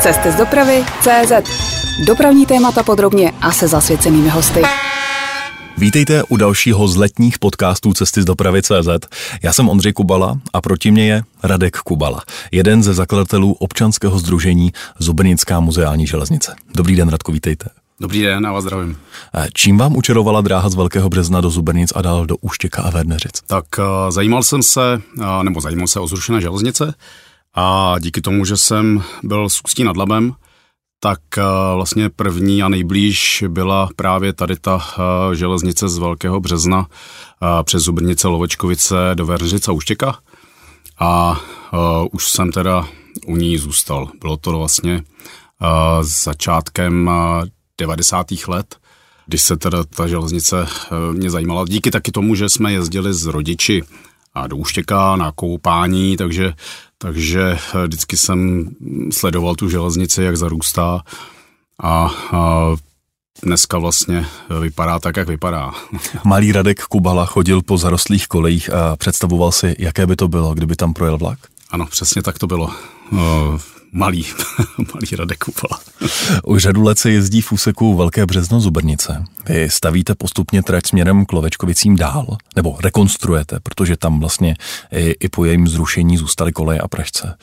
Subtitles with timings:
[0.00, 1.32] Cesty z dopravy CZ.
[2.06, 4.62] Dopravní témata podrobně a se zasvěcenými hosty.
[5.78, 8.88] Vítejte u dalšího z letních podcastů Cesty z dopravy CZ.
[9.42, 12.22] Já jsem Ondřej Kubala a proti mě je Radek Kubala,
[12.52, 16.56] jeden ze zakladatelů občanského združení Zubrnická muzeální železnice.
[16.74, 17.68] Dobrý den, Radko, vítejte.
[18.00, 18.96] Dobrý den, já vás zdravím.
[19.52, 23.42] Čím vám učarovala dráha z Velkého března do Zubrnic a dál do Úštěka a Verneřic?
[23.46, 26.94] Tak uh, zajímal jsem se, uh, nebo zajímal se o zrušené železnice
[27.56, 30.34] a díky tomu, že jsem byl s Ústí nad Labem,
[31.00, 31.44] tak uh,
[31.74, 36.86] vlastně první a nejblíž byla právě tady ta uh, železnice z Velkého března uh,
[37.62, 40.18] přes Zubrnice, Lovečkovice do Verneřic a Úštěka.
[40.98, 41.40] A
[42.12, 42.88] už jsem teda
[43.26, 44.08] u ní zůstal.
[44.20, 45.02] Bylo to vlastně
[46.00, 47.44] začátkem uh,
[47.78, 48.26] 90.
[48.48, 48.76] let,
[49.26, 50.66] když se teda ta železnice
[51.12, 51.64] mě zajímala.
[51.68, 53.82] Díky taky tomu, že jsme jezdili s rodiči
[54.36, 56.52] a do Úštěka na koupání, takže,
[56.98, 58.70] takže vždycky jsem
[59.12, 61.02] sledoval tu železnici, jak zarůstá
[61.82, 62.70] a, a
[63.42, 64.26] dneska vlastně
[64.60, 65.72] vypadá tak, jak vypadá.
[66.24, 70.76] Malý Radek Kubala chodil po zarostlých kolejích a představoval si, jaké by to bylo, kdyby
[70.76, 71.38] tam projel vlak?
[71.70, 72.70] Ano, přesně tak to bylo
[73.96, 74.26] malý,
[74.94, 75.80] malý Radek Kupala.
[76.44, 79.24] Už řadu let se jezdí v úseku Velké březno Zubrnice.
[79.48, 84.56] Vy stavíte postupně trať směrem k Lovečkovicím dál, nebo rekonstruujete, protože tam vlastně
[84.92, 87.36] i, i po jejím zrušení zůstaly koleje a pražce.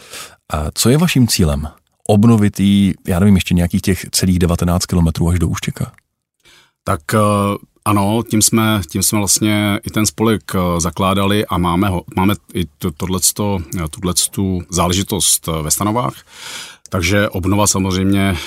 [0.54, 1.68] A co je vaším cílem?
[2.08, 5.92] Obnovit jí, já nevím, ještě nějakých těch celých 19 kilometrů až do Úštěka?
[6.84, 7.02] Tak
[7.86, 12.34] ano, tím jsme, tím jsme vlastně i ten spolek eh, zakládali a máme, ho, máme
[12.54, 16.14] i to, tohleto, eh, tuhletu záležitost eh, ve stanovách.
[16.90, 18.38] Takže obnova samozřejmě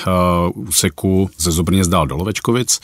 [0.55, 2.81] úseku ze Zobrněz dál do Lovečkovic,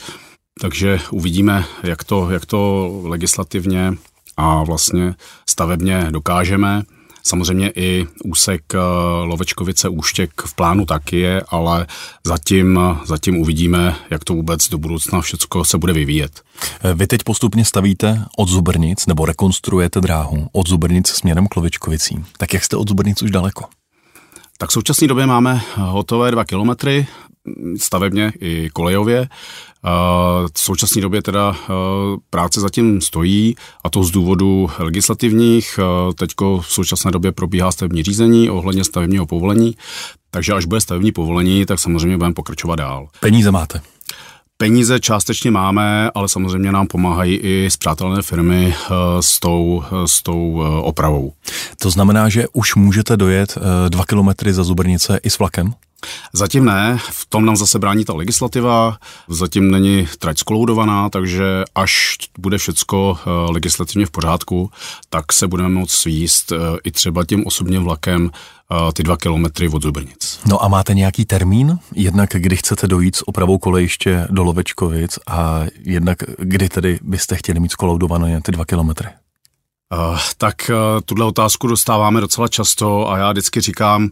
[0.61, 3.93] takže uvidíme, jak to, jak to legislativně
[4.37, 5.15] a vlastně
[5.49, 6.83] stavebně dokážeme.
[7.25, 8.77] Samozřejmě i úsek eh,
[9.23, 11.87] Lovečkovice Úštěk v plánu taky je, ale
[12.23, 16.41] zatím, zatím uvidíme, jak to vůbec do budoucna všechno se bude vyvíjet.
[16.83, 22.25] Eh, vy teď postupně stavíte od Zubrnic nebo rekonstruujete dráhu od Zubrnic směrem k Lovečkovicím.
[22.37, 23.65] Tak jak jste od Zubrnic už daleko?
[24.57, 27.07] Tak v současné době máme hotové dva kilometry,
[27.77, 29.27] stavebně i kolejově.
[30.53, 31.55] V současné době teda
[32.29, 35.79] práce zatím stojí a to z důvodu legislativních.
[36.15, 39.75] Teďko v současné době probíhá stavební řízení ohledně stavebního povolení,
[40.31, 43.07] takže až bude stavební povolení, tak samozřejmě budeme pokračovat dál.
[43.19, 43.81] Peníze máte?
[44.57, 48.75] Peníze částečně máme, ale samozřejmě nám pomáhají i zpřátelené firmy
[49.19, 51.33] s tou, s tou opravou.
[51.81, 53.57] To znamená, že už můžete dojet
[53.89, 55.73] dva kilometry za Zubrnice i s vlakem?
[56.33, 58.97] Zatím ne, v tom nám zase brání ta legislativa,
[59.27, 64.71] zatím není trať skoloudovaná, takže až bude všecko eh, legislativně v pořádku,
[65.09, 68.31] tak se budeme moct svíst eh, i třeba tím osobním vlakem
[68.71, 70.39] eh, ty dva kilometry od Zubrnic.
[70.45, 71.79] No a máte nějaký termín?
[71.95, 77.59] Jednak kdy chcete dojít s opravou kolejiště do Lovečkovic a jednak kdy tedy byste chtěli
[77.59, 79.09] mít skoloudované ty dva kilometry?
[79.93, 84.09] Uh, tak uh, tuhle otázku dostáváme docela často a já vždycky říkám,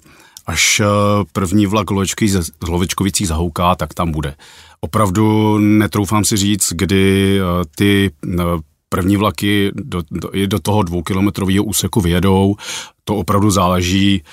[0.51, 0.85] až eh,
[1.33, 1.87] první vlak
[2.27, 4.35] z Hlovečkovicích zahouká, tak tam bude.
[4.81, 8.43] Opravdu netroufám si říct, kdy eh, ty eh,
[8.89, 12.55] první vlaky do, do, do toho dvoukilometrového úseku vyjedou.
[13.03, 14.23] To opravdu záleží,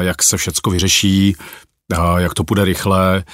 [0.00, 1.36] jak se všecko vyřeší,
[2.18, 3.24] jak to půjde rychle,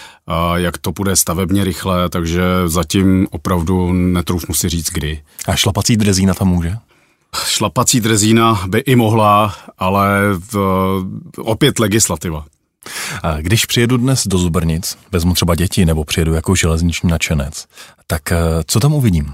[0.54, 5.22] jak to půjde stavebně rychle, takže zatím opravdu netroufnu si říct kdy.
[5.46, 6.76] A šlapací drezína tam může?
[7.46, 10.20] Šlapací drezína by i mohla, ale
[10.52, 10.56] v,
[11.38, 12.44] opět legislativa.
[13.40, 17.66] Když přijedu dnes do Zubrnic, vezmu třeba děti nebo přijedu jako železniční nadšenec,
[18.06, 19.32] tak eh, co tam uvidím?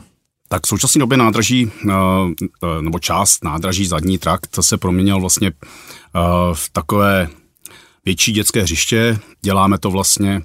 [0.49, 5.53] Tak v současné době nádraží, eh, eh, nebo část nádraží zadní trakt se proměnil vlastně
[6.53, 7.29] v takové
[8.05, 9.19] větší dětské hřiště.
[9.43, 10.43] Děláme to vlastně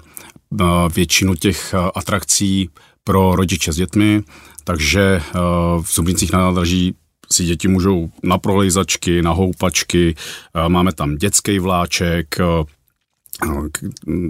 [0.94, 2.70] většinu těch atrakcí
[3.04, 4.22] pro rodiče s dětmi,
[4.64, 5.22] takže
[5.82, 6.94] v Zubrincích na nádraží
[7.32, 10.14] si děti můžou na prolejzačky, na houpačky,
[10.68, 12.34] máme tam dětský vláček,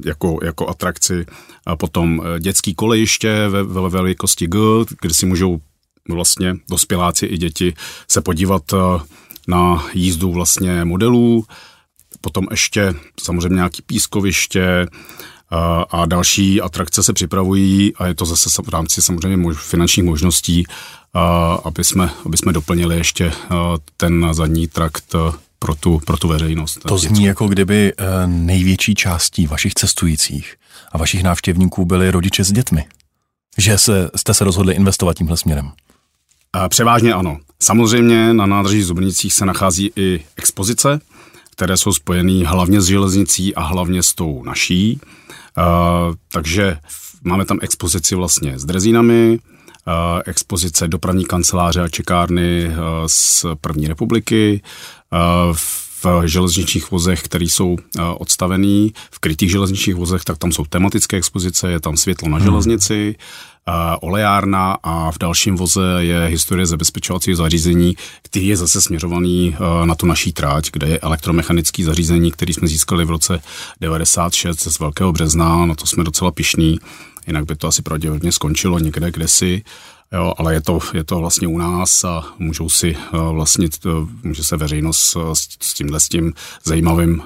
[0.04, 1.26] jako, jako atrakci.
[1.66, 4.58] A potom e, dětský kolejiště ve, ve velikosti G,
[5.00, 5.60] kde si můžou
[6.08, 7.74] vlastně dospěláci i děti
[8.08, 8.62] se podívat
[9.48, 11.44] na jízdu vlastně modelů.
[12.20, 14.86] Potom ještě samozřejmě nějaký pískoviště,
[15.90, 20.64] a další atrakce se připravují a je to zase v rámci samozřejmě finančních možností,
[21.64, 23.32] aby jsme, aby jsme doplnili ještě
[23.96, 25.14] ten zadní trakt
[25.58, 26.78] pro tu, pro tu veřejnost.
[26.86, 30.54] To zní jako kdyby e, největší částí vašich cestujících
[30.92, 32.84] a vašich návštěvníků byli rodiče s dětmi.
[33.58, 35.70] Že se, jste se rozhodli investovat tímhle směrem.
[36.68, 37.38] Převážně ano.
[37.62, 41.00] Samozřejmě na nádrží Zubrnicích se nachází i expozice,
[41.50, 45.00] které jsou spojené hlavně s železnicí a hlavně s tou naší.
[46.32, 46.78] Takže
[47.24, 49.38] máme tam expozici vlastně s drezínami,
[50.26, 52.74] expozice dopravní kanceláře a čekárny
[53.06, 54.62] z první republiky,
[55.52, 55.81] v
[56.24, 57.76] železničních vozech, které jsou
[58.18, 62.44] odstavený, v krytých železničních vozech, tak tam jsou tematické expozice, je tam světlo na hmm.
[62.46, 63.14] železnici,
[64.00, 70.06] olejárna a v dalším voze je historie zabezpečovacího zařízení, který je zase směřovaný na tu
[70.06, 73.42] naší tráť, kde je elektromechanický zařízení, který jsme získali v roce
[73.80, 76.78] 96 z Velkého března, na to jsme docela pišní,
[77.26, 79.62] jinak by to asi pravděpodobně skončilo někde, kde si
[80.12, 83.68] Jo, ale je to, je to vlastně u nás a můžou si uh, vlastně,
[84.22, 86.32] může se veřejnost uh, s, tímhle s tím
[86.64, 87.22] zajímavým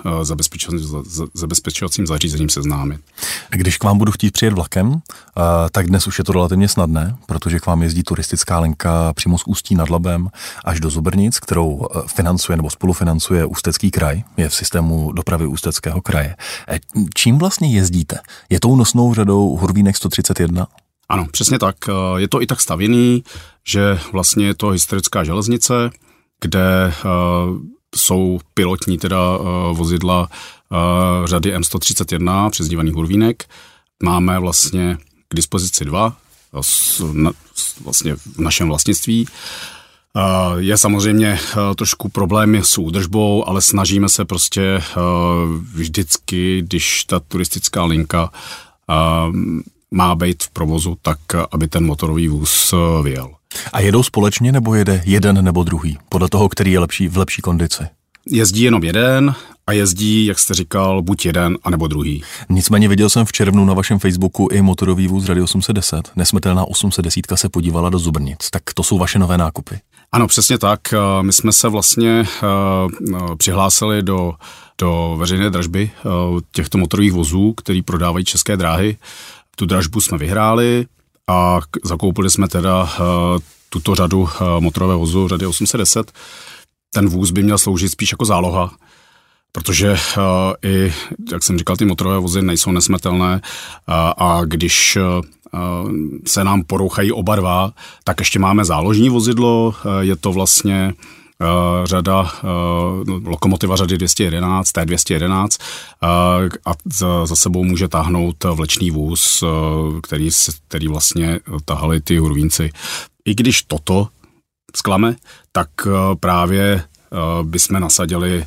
[1.35, 3.01] zabezpečovacím, zařízením seznámit.
[3.51, 5.01] Když k vám budu chtít přijet vlakem,
[5.71, 9.45] tak dnes už je to relativně snadné, protože k vám jezdí turistická linka přímo z
[9.47, 10.29] Ústí nad Labem
[10.65, 16.37] až do Zubrnic, kterou financuje nebo spolufinancuje Ústecký kraj, je v systému dopravy Ústeckého kraje.
[17.15, 18.19] Čím vlastně jezdíte?
[18.51, 20.67] Je tou nosnou řadou Hurvínek 131?
[21.09, 21.77] Ano, přesně tak.
[21.89, 23.25] Eh, je to i tak stavěný,
[23.67, 25.91] že vlastně je to historická železnice,
[26.41, 26.93] kde eh,
[27.97, 29.43] jsou pilotní teda eh,
[29.75, 30.29] vozidla
[31.25, 33.45] řady M131, přezdívaný Hurvínek.
[34.03, 34.99] Máme vlastně
[35.29, 36.17] k dispozici dva,
[37.85, 39.27] vlastně v našem vlastnictví.
[40.57, 41.39] Je samozřejmě
[41.77, 44.83] trošku problémy s údržbou, ale snažíme se prostě
[45.75, 48.31] vždycky, když ta turistická linka
[49.91, 51.19] má být v provozu tak,
[51.51, 53.31] aby ten motorový vůz eh, vyjel.
[53.73, 55.99] A jedou společně nebo jede jeden nebo druhý?
[56.09, 57.83] Podle toho, který je lepší v lepší kondici?
[58.27, 59.35] Jezdí jenom jeden
[59.67, 62.23] a jezdí, jak jste říkal, buď jeden, anebo druhý.
[62.49, 66.11] Nicméně viděl jsem v červnu na vašem Facebooku i motorový vůz Radio 810.
[66.17, 68.51] Nesmetelná 810 se podívala do Zubrnic.
[68.51, 69.81] Tak to jsou vaše nové nákupy.
[70.13, 70.81] Ano, přesně tak.
[70.93, 74.33] Eh, my jsme se vlastně uh, přihlásili do,
[74.79, 75.91] do veřejné dražby
[76.53, 78.97] těchto motorových vozů, který prodávají české dráhy.
[79.59, 80.87] Tu dražbu jsme vyhráli
[81.29, 82.89] a zakoupili jsme teda uh,
[83.69, 84.29] tuto řadu uh,
[84.61, 86.13] motorového vozu, řady 810.
[86.95, 88.71] Ten vůz by měl sloužit spíš jako záloha,
[89.53, 90.25] protože uh,
[90.71, 90.95] i,
[91.33, 94.99] jak jsem říkal, ty motorové vozy nejsou nesmetelné uh, a když
[96.27, 97.73] se nám porouchají oba dva,
[98.05, 100.95] tak ještě máme záložní vozidlo, je to vlastně
[101.85, 102.29] řada uh,
[103.25, 105.49] lokomotiva řady 211, T211
[106.03, 106.09] uh,
[106.67, 106.73] a
[107.27, 109.45] za, sebou může táhnout vlečný vůz,
[110.03, 110.31] který,
[110.69, 112.71] který vlastně tahali ty hurvínci.
[113.25, 114.09] I když toto
[114.77, 115.17] sklame,
[115.53, 115.69] tak
[116.21, 116.83] právě
[117.43, 118.47] bychom nasadili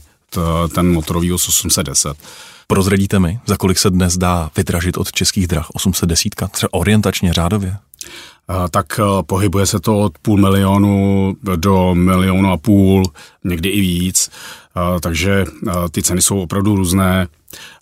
[0.76, 2.18] ten motorový 810.
[2.68, 7.78] Prozradíte mi, za kolik se dnes dá vydražit od českých drah 810, třeba orientačně řádově?
[8.72, 13.04] Tak eh, pohybuje se to od půl milionu do milionu a půl,
[13.44, 14.30] někdy i víc.
[15.02, 17.28] Takže eh, ty ceny jsou opravdu různé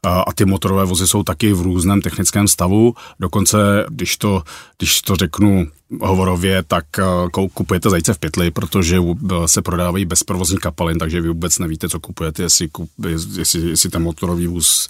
[0.04, 2.96] a ty motorové vozy jsou taky v různém technickém stavu.
[3.20, 4.44] Dokonce, když to,
[4.78, 5.68] když to řeknu
[6.02, 6.86] hovorově, tak
[7.54, 8.98] kupujete zajíce v pytli, protože
[9.46, 12.70] se prodávají bezprovozní kapalin, takže vy vůbec nevíte, co kupujete, jestli,
[13.38, 14.88] jestli, jestli ten motorový vůz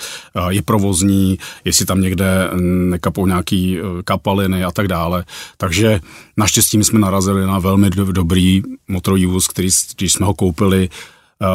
[0.49, 2.49] je provozní, jestli tam někde
[2.89, 5.25] nekapou nějaký kapaliny a tak dále.
[5.57, 5.99] Takže
[6.37, 10.89] naštěstí jsme narazili na velmi dobrý motorový vůz, který, když jsme ho koupili,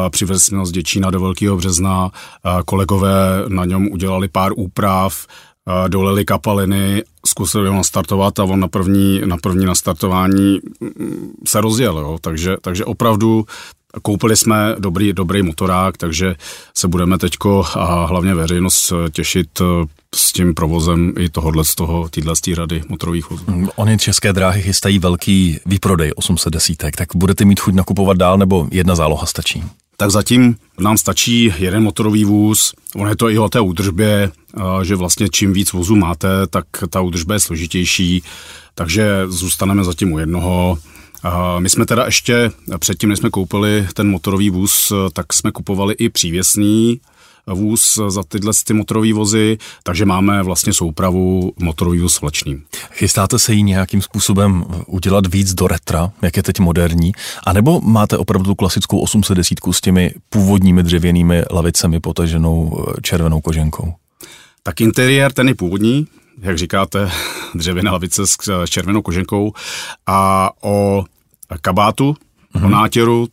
[0.09, 2.11] Přivezli jsme ho z Děčína do Velkého března,
[2.65, 5.27] kolegové na něm udělali pár úprav,
[5.87, 11.97] dolili kapaliny, zkusili ho nastartovat a on na první, na první nastartování mm, se rozjel.
[11.97, 12.17] Jo.
[12.21, 13.45] Takže, takže opravdu
[14.01, 16.35] koupili jsme dobrý, dobrý motorák, takže
[16.73, 19.63] se budeme teďko a hlavně veřejnost těšit e,
[20.15, 23.43] s tím provozem i tohohle z toho, týhle z rady motorových vozů.
[23.47, 28.67] Mm, Oni české dráhy chystají velký výprodej 810, tak budete mít chuť nakupovat dál nebo
[28.71, 29.63] jedna záloha stačí?
[29.97, 32.73] Tak zatím nám stačí jeden motorový vůz.
[32.95, 34.31] On je to i o té údržbě,
[34.83, 38.23] že vlastně čím víc vozů máte, tak ta údržba je složitější,
[38.75, 40.77] takže zůstaneme zatím u jednoho.
[41.59, 46.09] My jsme teda ještě předtím, než jsme koupili ten motorový vůz, tak jsme kupovali i
[46.09, 47.01] přívěsný
[47.47, 52.63] vůz za tyhle ty motorové vozy, takže máme vlastně soupravu motorový vůz vlečným.
[52.91, 57.11] Chystáte se jí nějakým způsobem udělat víc do retra, jak je teď moderní,
[57.45, 63.93] anebo máte opravdu klasickou 810 s těmi původními dřevěnými lavicemi potaženou eh, červenou koženkou?
[64.63, 66.07] Tak interiér ten je původní,
[66.41, 67.11] jak říkáte,
[67.55, 68.37] dřevěné lavice s
[68.69, 69.53] červenou koženkou
[70.07, 71.05] a o
[71.61, 72.15] kabátu,
[72.55, 72.65] mm-hmm.
[72.65, 73.27] o nátěru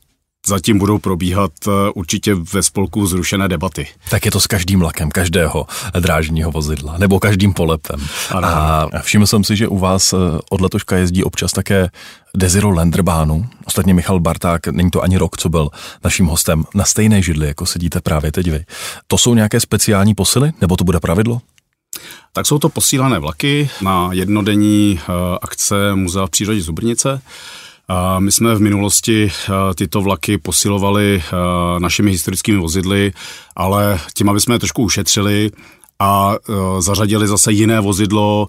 [0.47, 3.87] zatím budou probíhat eh, určitě ve spolku zrušené debaty.
[4.11, 5.67] Tak je to s každým vlakem, každého
[6.01, 8.01] drážního vozidla, nebo každým polepem.
[8.31, 8.49] Ano.
[8.49, 10.17] A všiml jsem si, že u vás eh,
[10.51, 11.89] od letoška jezdí občas také
[12.37, 13.47] Desiro Lenderbánu.
[13.67, 15.69] Ostatně Michal Barták, není to ani rok, co byl
[16.05, 18.65] naším hostem, na stejné židli, jako sedíte právě teď vy.
[19.07, 21.41] To jsou nějaké speciální posily, nebo to bude pravidlo?
[22.33, 25.13] Tak jsou to posílané vlaky na jednodenní eh,
[25.43, 27.21] akce Muzea v přírodě Zubrnice.
[28.19, 33.13] My jsme v minulosti eh, tyto vlaky posilovali eh, našimi historickými vozidly,
[33.57, 35.51] ale tím, aby jsme je trošku ušetřili
[36.03, 36.35] a
[36.79, 38.49] zařadili zase jiné vozidlo,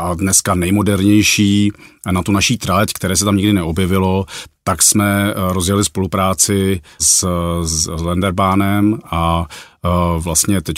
[0.00, 1.72] a dneska nejmodernější
[2.10, 4.26] na tu naší trať, které se tam nikdy neobjevilo,
[4.70, 7.26] tak jsme eh, rozjeli spolupráci s,
[7.62, 9.46] s Lenderbánem a
[9.84, 10.76] eh, vlastně teď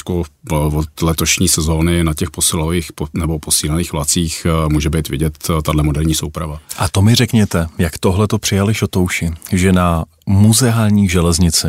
[0.48, 6.14] od letošní sezóny na těch posilových nebo posílených vlacích eh, může být vidět tahle moderní
[6.14, 6.60] souprava.
[6.78, 11.68] A to mi řekněte, jak tohle to přijali šotouši, že na muzeální železnici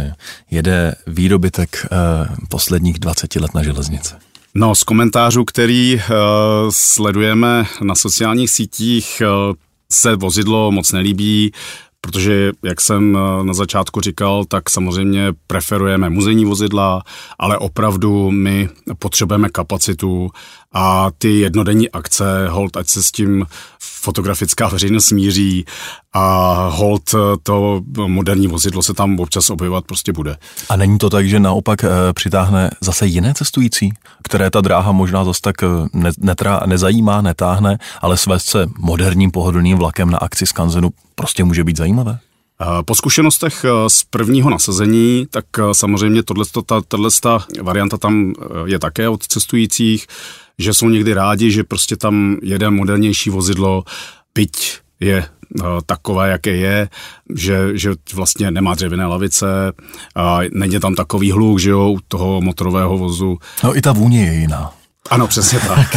[0.51, 1.87] jede výdobytek
[2.49, 4.13] posledních 20 let na železnici.
[4.55, 6.01] No, z komentářů, který uh,
[6.69, 9.55] sledujeme na sociálních sítích, uh,
[9.91, 11.51] se vozidlo moc nelíbí,
[12.07, 17.03] protože, jak jsem uh, na začátku říkal, tak samozřejmě preferujeme muzejní vozidla,
[17.39, 18.69] ale opravdu my
[18.99, 20.29] potřebujeme kapacitu
[20.73, 23.45] a ty jednodenní akce, hold, ať se s tím
[23.79, 25.65] fotografická veřejnost smíří
[26.13, 30.37] a hold to moderní vozidlo se tam občas objevovat prostě bude.
[30.69, 35.23] A není to tak, že naopak e, přitáhne zase jiné cestující, které ta dráha možná
[35.23, 40.45] zase tak eh, ne, netrá, nezajímá, netáhne, ale svést se moderním pohodlným vlakem na akci
[40.45, 42.19] Skanzenu prostě může být zajímavé?
[42.85, 46.23] Po zkušenostech z prvního nasazení, tak samozřejmě
[46.65, 46.97] tato
[47.61, 48.33] varianta tam
[48.65, 50.07] je také od cestujících
[50.59, 53.83] že jsou někdy rádi, že prostě tam jede modernější vozidlo,
[54.35, 55.25] byť je
[55.85, 56.89] takové, jaké je,
[57.35, 59.45] že, že vlastně nemá dřevěné lavice,
[60.15, 63.37] a není tam takový hluk, že jo, u toho motorového vozu.
[63.63, 64.71] No i ta vůně je jiná.
[65.09, 65.95] Ano, přesně tak.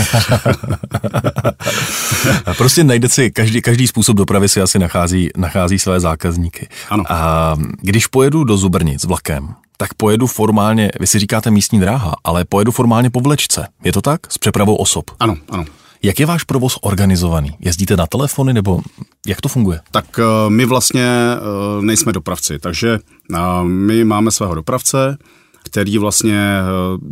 [2.57, 6.69] prostě najde si, každý, každý způsob dopravy si asi nachází, nachází své zákazníky.
[6.91, 7.05] Ano.
[7.09, 12.45] A když pojedu do Zubrnic vlakem, tak pojedu formálně, vy si říkáte místní dráha, ale
[12.45, 13.69] pojedu formálně po vlečce.
[13.85, 14.21] Je to tak?
[14.33, 15.05] S přepravou osob?
[15.21, 15.65] Ano, ano.
[16.03, 17.51] Jak je váš provoz organizovaný?
[17.61, 18.81] Jezdíte na telefony nebo
[19.27, 19.81] jak to funguje?
[19.91, 22.99] Tak eh, my vlastně eh, nejsme dopravci, takže
[23.35, 25.17] eh, my máme svého dopravce,
[25.65, 26.41] který vlastně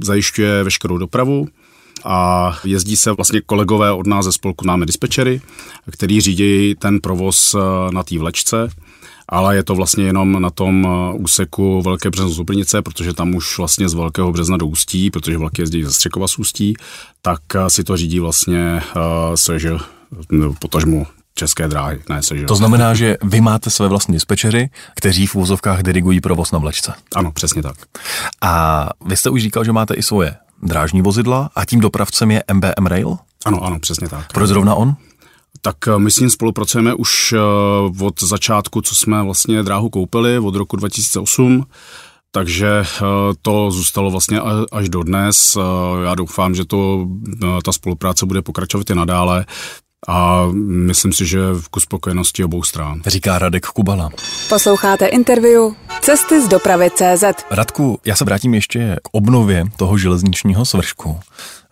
[0.03, 1.47] zajišťuje veškerou dopravu
[2.05, 5.41] a jezdí se vlastně kolegové od nás ze spolku náme dispečery,
[5.91, 7.57] který řídí ten provoz
[7.91, 8.71] na té vlečce
[9.29, 13.59] ale je to vlastně jenom na tom uh, úseku Velké březno Zubrnice, protože tam už
[13.59, 16.75] vlastně z Velkého března do Ústí, protože vlaky jezdí ze Střekova z Ústí,
[17.23, 22.49] tak uh, si to řídí vlastně uh, potažmu české dráhy, ne sežil.
[22.49, 26.95] To znamená, že vy máte své vlastní dispečery, kteří v úzovkách dirigují provoz na vlečce.
[27.15, 27.77] Ano, přesně tak.
[28.41, 32.44] A vy jste už říkal, že máte i svoje drážní vozidla a tím dopravcem je
[32.52, 33.16] MBM Rail?
[33.44, 34.33] Ano, ano, přesně tak.
[34.33, 34.97] Proč zrovna on?
[35.62, 40.38] Tak eh, my s ním spolupracujeme už eh, od začátku, co jsme vlastně dráhu koupili,
[40.38, 41.66] od roku 2008.
[42.30, 43.04] Takže eh,
[43.42, 44.40] to zůstalo vlastně
[44.73, 45.59] až do dnes.
[46.04, 47.06] Já doufám, že to,
[47.64, 49.47] ta spolupráce bude pokračovat i nadále
[50.09, 53.03] a myslím si, že v kus spokojenosti obou stran.
[53.07, 54.11] Říká Radek Kubala.
[54.49, 57.25] Posloucháte interview Cesty z dopravy CZ.
[57.51, 61.21] Radku, já se vrátím ještě k obnově toho železničního svršku.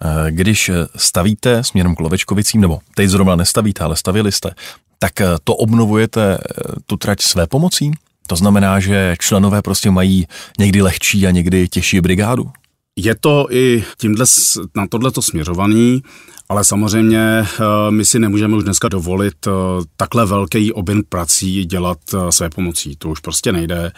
[0.04, 4.50] Eh, když stavíte směrem k Lovečkovicím, nebo teď zrovna nestavíte, ale stavili jste,
[4.98, 7.92] tak eh, to obnovujete eh, tu trať své pomocí?
[8.26, 10.26] To znamená, že členové prostě mají
[10.58, 12.50] někdy lehčí a někdy těžší brigádu?
[12.96, 14.24] Je to i tímhle,
[14.76, 16.02] na tohleto směřovaný,
[16.48, 17.46] ale samozřejmě
[17.90, 19.34] my si nemůžeme už dneska dovolit
[19.96, 21.98] takhle velký objem prací dělat
[22.30, 22.96] své pomocí.
[22.96, 23.92] To už prostě nejde.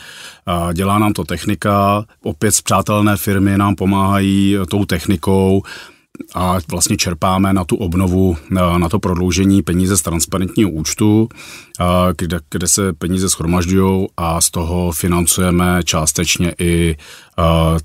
[0.72, 5.62] Dělá nám to technika, opět přátelné firmy nám pomáhají tou technikou,
[6.34, 11.28] a vlastně čerpáme na tu obnovu, na to prodloužení peníze z transparentního účtu,
[12.16, 16.96] kde, kde se peníze schromažďují a z toho financujeme částečně i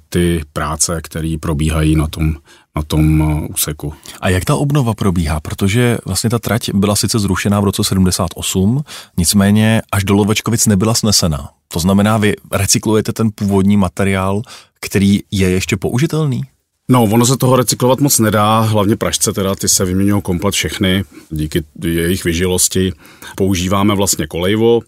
[0.09, 2.35] ty práce, které probíhají na tom,
[2.75, 3.93] na tom úseku.
[4.21, 5.39] A jak ta obnova probíhá?
[5.39, 8.83] Protože vlastně ta trať byla sice zrušená v roce 78,
[9.17, 11.49] nicméně až do Lovečkovic nebyla snesena.
[11.67, 14.41] To znamená, vy recyklujete ten původní materiál,
[14.81, 16.43] který je ještě použitelný?
[16.91, 21.03] No, ono se toho recyklovat moc nedá, hlavně pražce teda, ty se vyměňují komplet všechny,
[21.29, 22.93] díky jejich vyžilosti.
[23.35, 24.81] Používáme vlastně kolejvo,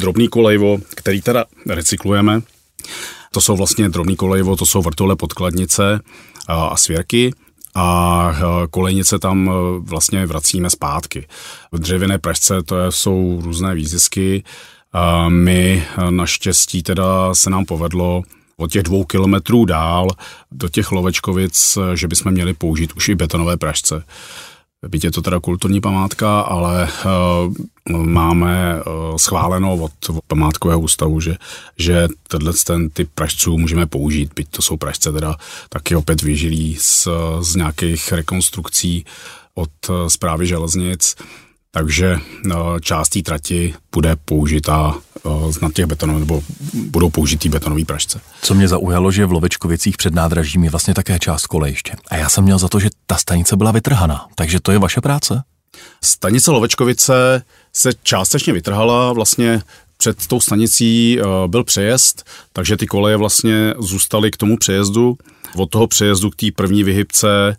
[0.00, 2.40] drobný kolejvo, který teda recyklujeme.
[3.32, 6.00] To jsou vlastně drobný kolejvo, to jsou vrtule podkladnice
[6.48, 7.34] a, a svěrky
[7.74, 8.32] a
[8.70, 11.26] kolejnice tam e, vlastně vracíme zpátky.
[11.72, 14.44] V dřevěné pražce to jsou různé výzisky,
[15.28, 18.22] My naštěstí teda se nám povedlo
[18.60, 20.08] od těch dvou kilometrů dál
[20.52, 24.04] do těch Lovečkovic, že bychom měli použít už i betonové pražce.
[24.88, 29.92] Byť je to teda kulturní památka, ale uh, máme uh, schváleno od,
[30.26, 31.36] památkového ústavu, že,
[31.76, 35.36] že tenhle ten typ pražců můžeme použít, byť to jsou pražce teda
[35.68, 37.08] taky opět vyžilí z,
[37.40, 39.04] z nějakých rekonstrukcí
[39.54, 41.16] od uh, zprávy železnic.
[41.72, 42.18] Takže
[42.80, 44.94] část té trati bude použitá
[45.62, 46.42] na těch betonových, nebo
[46.74, 48.20] budou použitý betonový pražce.
[48.42, 51.92] Co mě zaujalo, že v Lovečkovicích před nádražím je vlastně také část kolejiště.
[52.08, 54.26] A já jsem měl za to, že ta stanice byla vytrhaná.
[54.34, 55.42] Takže to je vaše práce?
[56.04, 59.62] Stanice Lovečkovice se částečně vytrhala, vlastně
[59.96, 65.16] před tou stanicí byl přejezd, takže ty koleje vlastně zůstaly k tomu přejezdu.
[65.56, 67.56] Od toho přejezdu k té první vyhybce,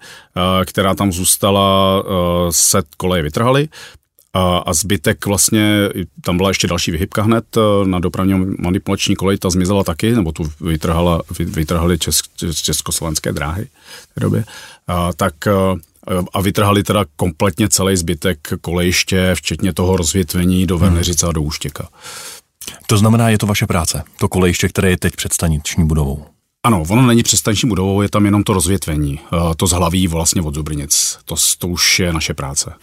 [0.65, 2.03] která tam zůstala,
[2.49, 3.69] se koleje vytrhaly.
[4.33, 5.89] A, a zbytek vlastně,
[6.21, 10.31] tam byla ještě další vyhybka hned eh, na dopravní manipulační kolej, ta zmizela taky, nebo
[10.31, 13.67] tu vytrhala, vytrhali česk, československé dráhy
[14.11, 14.43] v té době.
[14.88, 15.51] A, tak eh,
[16.33, 21.88] a vytrhali teda kompletně celý zbytek kolejiště, včetně toho rozvětvení do Veneřice a do Úštěka.
[22.88, 26.25] To znamená, je to vaše práce, to kolejiště, které je teď před staniční budovou.
[26.63, 30.55] Ano, ono není přestaniční budovou, je tam jenom to rozvětvení, eh, to zhlaví vlastně od
[30.55, 31.17] Zubrinic.
[31.25, 32.73] To, to už je naše práce.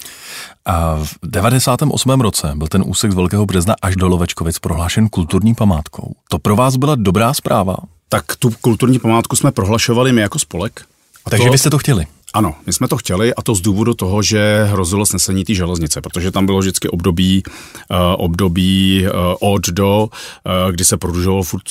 [0.64, 2.20] A v 98.
[2.20, 6.14] roce byl ten úsek z Velkého března až do Lovečkovic prohlášen kulturní památkou.
[6.28, 7.76] To pro vás byla dobrá zpráva?
[8.08, 10.84] Tak tu kulturní památku jsme prohlašovali my jako spolek.
[11.24, 11.52] A Takže to...
[11.52, 12.06] vy jste to chtěli?
[12.34, 16.00] Ano, my jsme to chtěli a to z důvodu toho, že hrozilo snesení té železnice,
[16.00, 17.42] protože tam bylo vždycky období,
[17.90, 21.62] uh, období uh, od do, uh, kdy se prodlužovalo furt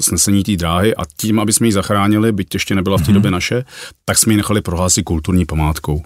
[0.00, 3.14] snesení té dráhy a tím, aby jsme ji zachránili, byť ještě nebyla v té mm-hmm.
[3.14, 3.64] době naše,
[4.04, 6.02] tak jsme ji nechali prohlásit kulturní památkou.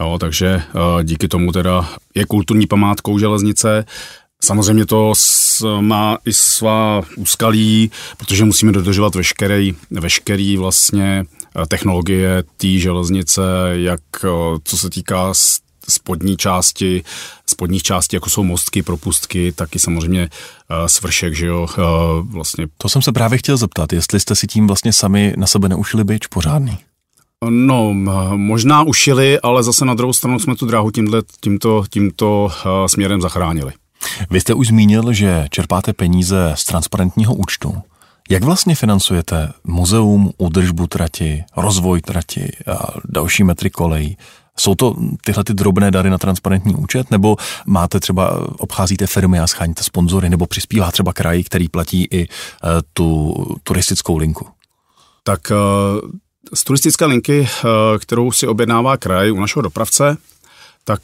[0.00, 3.84] Jo, takže uh, díky tomu teda je kulturní památkou železnice.
[4.44, 5.12] Samozřejmě to
[5.80, 11.35] má i svá úskalí, protože musíme dodržovat veškerý, veškerý vlastně Eh,
[11.68, 14.28] technologie té železnice, jak eh,
[14.64, 15.34] co se týká
[15.88, 17.02] spodní části,
[17.46, 20.22] spodních částí, jako jsou mostky, propustky, tak i samozřejmě
[20.70, 21.68] uh, svršek, že jo,
[22.22, 22.66] vlastně.
[22.78, 26.04] To jsem se právě chtěl zeptat, jestli jste si tím vlastně sami na sebe neušili
[26.04, 26.78] byč pořádný.
[27.50, 27.94] No,
[28.34, 32.50] možná ušili, ale zase na druhou stranu jsme tu dráhu tímhle, tímto, tímto
[32.86, 33.72] směrem zachránili.
[34.30, 37.74] Vy jste už zmínil, že čerpáte peníze z transparentního účtu.
[38.30, 44.16] Jak vlastně financujete muzeum, údržbu trati, rozvoj trati a další metry kolejí?
[44.58, 47.36] Jsou to tyhle ty drobné dary na transparentní účet, nebo
[47.66, 52.70] máte třeba, obcházíte firmy a scháníte sponzory, nebo přispívá třeba kraj, který platí i uh,
[52.92, 54.46] tu turistickou linku?
[55.22, 56.10] Tak uh,
[56.54, 60.16] z turistické linky, uh, kterou si objednává kraj u našeho dopravce,
[60.84, 61.00] tak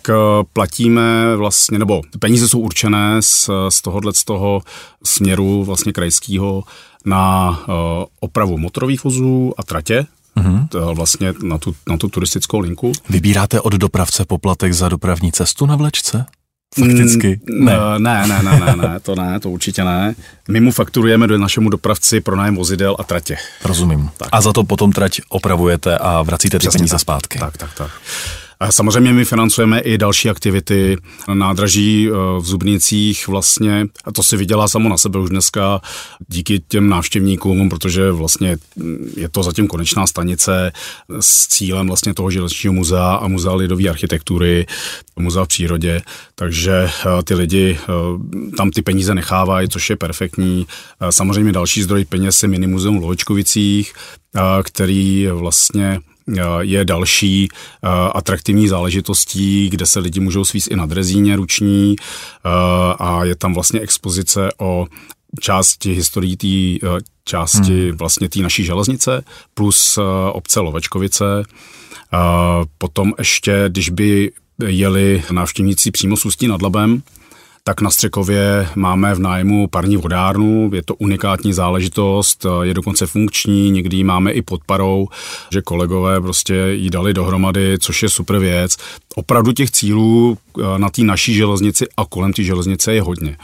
[0.53, 4.63] platíme vlastně, nebo peníze jsou určené z, z tohohle z toho
[5.05, 6.65] směru vlastně krajského
[7.05, 7.75] na uh,
[8.21, 10.69] opravu motorových vozů a tratě, Mm-hmm.
[10.69, 12.93] To vlastně na tu, na tu turistickou linku.
[13.09, 16.27] Vybíráte od dopravce poplatek za dopravní cestu na vlečce?
[16.75, 17.41] Fakticky?
[17.51, 17.73] Mm, ne.
[17.99, 18.27] ne.
[18.27, 20.15] Ne, ne, ne, ne, to ne, to určitě ne.
[20.49, 23.37] My mu fakturujeme do našemu dopravci pro nájem vozidel a tratě.
[23.65, 24.11] Rozumím.
[24.17, 24.29] Tak.
[24.33, 27.01] A za to potom trať opravujete a vracíte ty peníze tak.
[27.01, 27.39] zpátky.
[27.39, 27.91] Tak, tak, tak.
[28.71, 30.97] Samozřejmě my financujeme i další aktivity
[31.29, 35.81] na nádraží eh, v Zubnicích vlastně, a to si vydělá samo na sebe už dneska
[36.29, 38.57] díky těm návštěvníkům, protože vlastně
[39.17, 40.73] je to zatím konečná stanice
[41.21, 44.67] s cílem vlastně toho železničního muzea a muzea lidové architektury,
[45.17, 46.03] muzea v přírodě,
[46.35, 47.93] takže eh, ty lidi eh,
[48.57, 50.67] tam ty peníze nechávají, což je perfektní.
[51.11, 53.93] Samozřejmě další zdroj peněz je Minimuzeum v Lovočkovicích,
[54.63, 56.01] který vlastně
[56.61, 62.49] je další eh, atraktivní záležitostí, kde se lidi můžou svíst i na drezíně ruční eh,
[62.99, 64.87] a je tam vlastně expozice o
[65.41, 66.87] části historii té
[67.25, 67.97] části hmm.
[67.97, 69.99] vlastně té naší železnice plus
[70.33, 71.25] obce Lovečkovice.
[72.79, 74.31] Potom ještě, když by
[74.67, 77.03] jeli návštěvníci přímo s Ústí nad Labem,
[77.65, 83.71] tak na Střekově máme v nájmu parní vodárnu, je to unikátní záležitost, je dokonce funkční,
[83.71, 85.09] někdy ji máme i pod parou,
[85.51, 88.77] že kolegové prostě ji dali dohromady, což je super věc.
[89.15, 93.37] Opravdu těch cílů eh, na té naší železnici a kolem té železnice je hodně.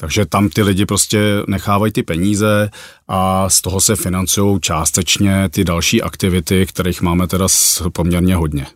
[0.00, 2.70] Takže tam ty lidi prostě nechávají ty peníze
[3.08, 7.46] a z toho se financují částečně ty další aktivity, kterých máme teda
[7.92, 8.66] poměrně hodně.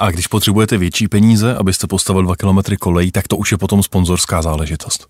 [0.00, 3.82] A když potřebujete větší peníze, abyste postavil dva kilometry kolejí, tak to už je potom
[3.82, 5.06] sponzorská záležitost.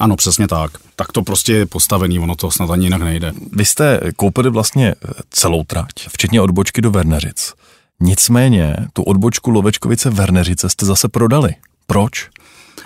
[0.00, 0.70] Ano, přesně tak.
[0.96, 3.32] Tak to prostě je postavený, ono to snad ani jinak nejde.
[3.52, 4.94] Vy jste koupili vlastně
[5.30, 7.52] celou trať, včetně odbočky do Verneřic.
[8.00, 11.54] Nicméně tu odbočku Lovečkovice Verneřice jste zase prodali.
[11.86, 12.28] Proč?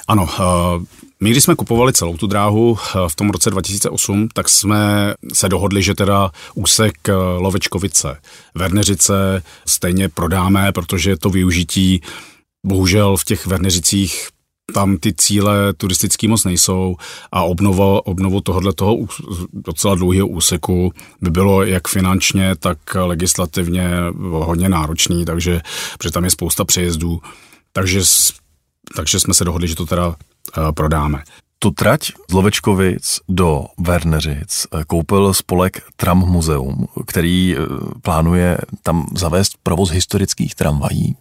[0.09, 0.28] Ano,
[1.20, 2.78] my když jsme kupovali celou tu dráhu
[3.09, 8.20] v tom roce 2008, tak jsme se dohodli, že teda úsek Lovečkovice,
[8.54, 12.00] Verneřice stejně prodáme, protože to využití
[12.66, 14.28] bohužel v těch Verneřicích
[14.74, 16.96] tam ty cíle turistický moc nejsou
[17.33, 18.96] a obnovo, obnovu tohohle toho
[19.52, 23.90] docela dlouhého úseku by bylo jak finančně, tak legislativně
[24.30, 25.61] hodně náročný, takže
[25.98, 27.20] protože tam je spousta přejezdů,
[27.72, 28.00] takže,
[28.97, 30.14] takže jsme se dohodli, že to teda uh,
[30.75, 31.23] prodáme.
[31.59, 37.61] Tu trať z Lovečkovic do Werneřic eh, koupil spolek Tram Muzeum, který eh,
[38.03, 41.16] plánuje tam zavést provoz historických tramvají.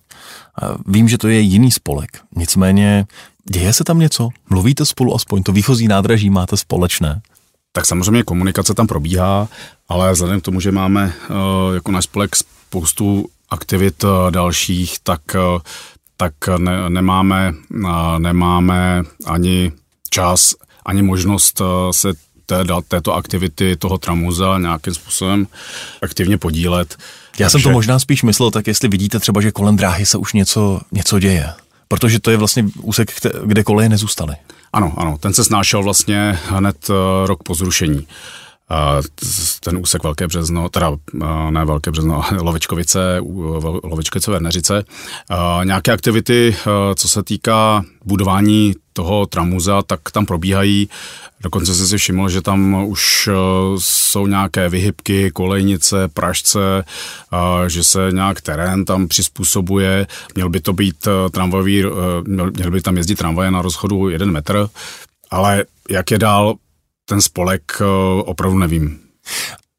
[0.88, 3.06] Vím, že to je jiný spolek, nicméně
[3.52, 4.30] Děje se tam něco?
[4.50, 5.44] Mluvíte spolu aspoň?
[5.44, 7.22] To výchozí nádraží máte společné?
[7.72, 9.48] Tak samozřejmě komunikace tam probíhá,
[9.90, 11.14] ale vzhledem k tomu, že máme
[11.74, 15.22] jako náš spolek spoustu aktivit dalších, tak,
[16.24, 17.54] tak ne, nemáme,
[18.18, 19.72] nemáme ani
[20.10, 20.56] čas,
[20.86, 22.14] ani možnost se
[22.46, 25.48] té, této aktivity, toho tramuza nějakým způsobem
[26.02, 26.96] aktivně podílet.
[27.40, 27.50] Já Takže...
[27.50, 30.82] jsem to možná spíš myslel, tak jestli vidíte třeba, že kolem dráhy se už něco,
[30.92, 31.54] něco děje
[31.94, 33.12] protože to je vlastně úsek,
[33.46, 34.36] kde koleje nezůstaly.
[34.74, 36.90] Ano, ano, ten se snášel vlastně hned
[37.26, 38.08] rok po zrušení.
[39.60, 40.92] Ten úsek Velké březno, teda
[41.50, 43.20] ne Velké březno, Lovečkovice,
[43.84, 44.84] Lovečkovice Verneřice.
[45.64, 46.56] Nějaké aktivity,
[46.96, 50.90] co se týká budování toho tramuza, tak tam probíhají.
[51.42, 53.34] Dokonce jsem si všiml, že tam už eh,
[53.78, 56.84] jsou nějaké vyhybky, kolejnice, pražce,
[57.68, 60.08] že se nějak terén tam přizpůsobuje.
[60.36, 61.84] Měl by to být eh, tramvajový,
[62.28, 64.68] měl by tam jezdit tramvaje na rozchodu jeden metr,
[65.32, 66.56] ale jak je dál
[67.06, 67.82] ten spolek,
[68.26, 69.00] opravdu nevím.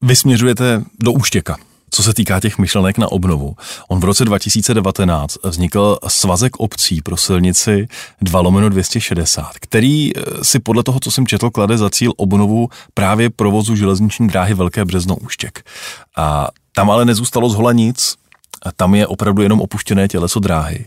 [0.02, 1.56] Vy směřujete do Úštěka
[1.94, 3.56] co se týká těch myšlenek na obnovu.
[3.88, 7.88] On v roce 2019 vznikl svazek obcí pro silnici
[8.22, 12.68] 2 lomeno 260, který eh, si podle toho, co jsem četl, klade za cíl obnovu
[12.94, 15.70] právě provozu železniční dráhy Velké Březno Úštěk.
[16.16, 18.14] A tam ale nezůstalo zhola nic,
[18.62, 20.86] a tam je opravdu jenom opuštěné těleso dráhy.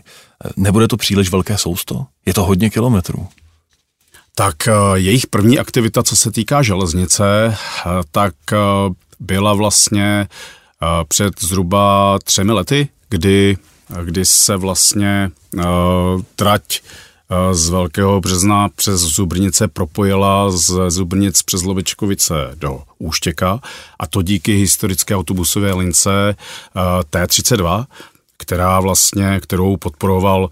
[0.56, 2.06] Nebude to příliš velké sousto?
[2.26, 3.28] Je to hodně kilometrů.
[4.38, 7.24] Tak eh, jejich první aktivita, co se týká železnice,
[7.54, 8.34] eh, tak
[9.20, 10.28] byla vlastně
[11.08, 13.56] před zhruba třemi lety, kdy,
[14.04, 15.30] kdy se vlastně
[16.36, 16.80] trať
[17.52, 23.60] z Velkého března přes Zubrnice propojila z Zubrnic přes Lovičkovice do Úštěka
[23.98, 26.36] a to díky historické autobusové lince
[26.76, 27.84] uh, T32,
[28.36, 30.50] která vlastně, kterou podporoval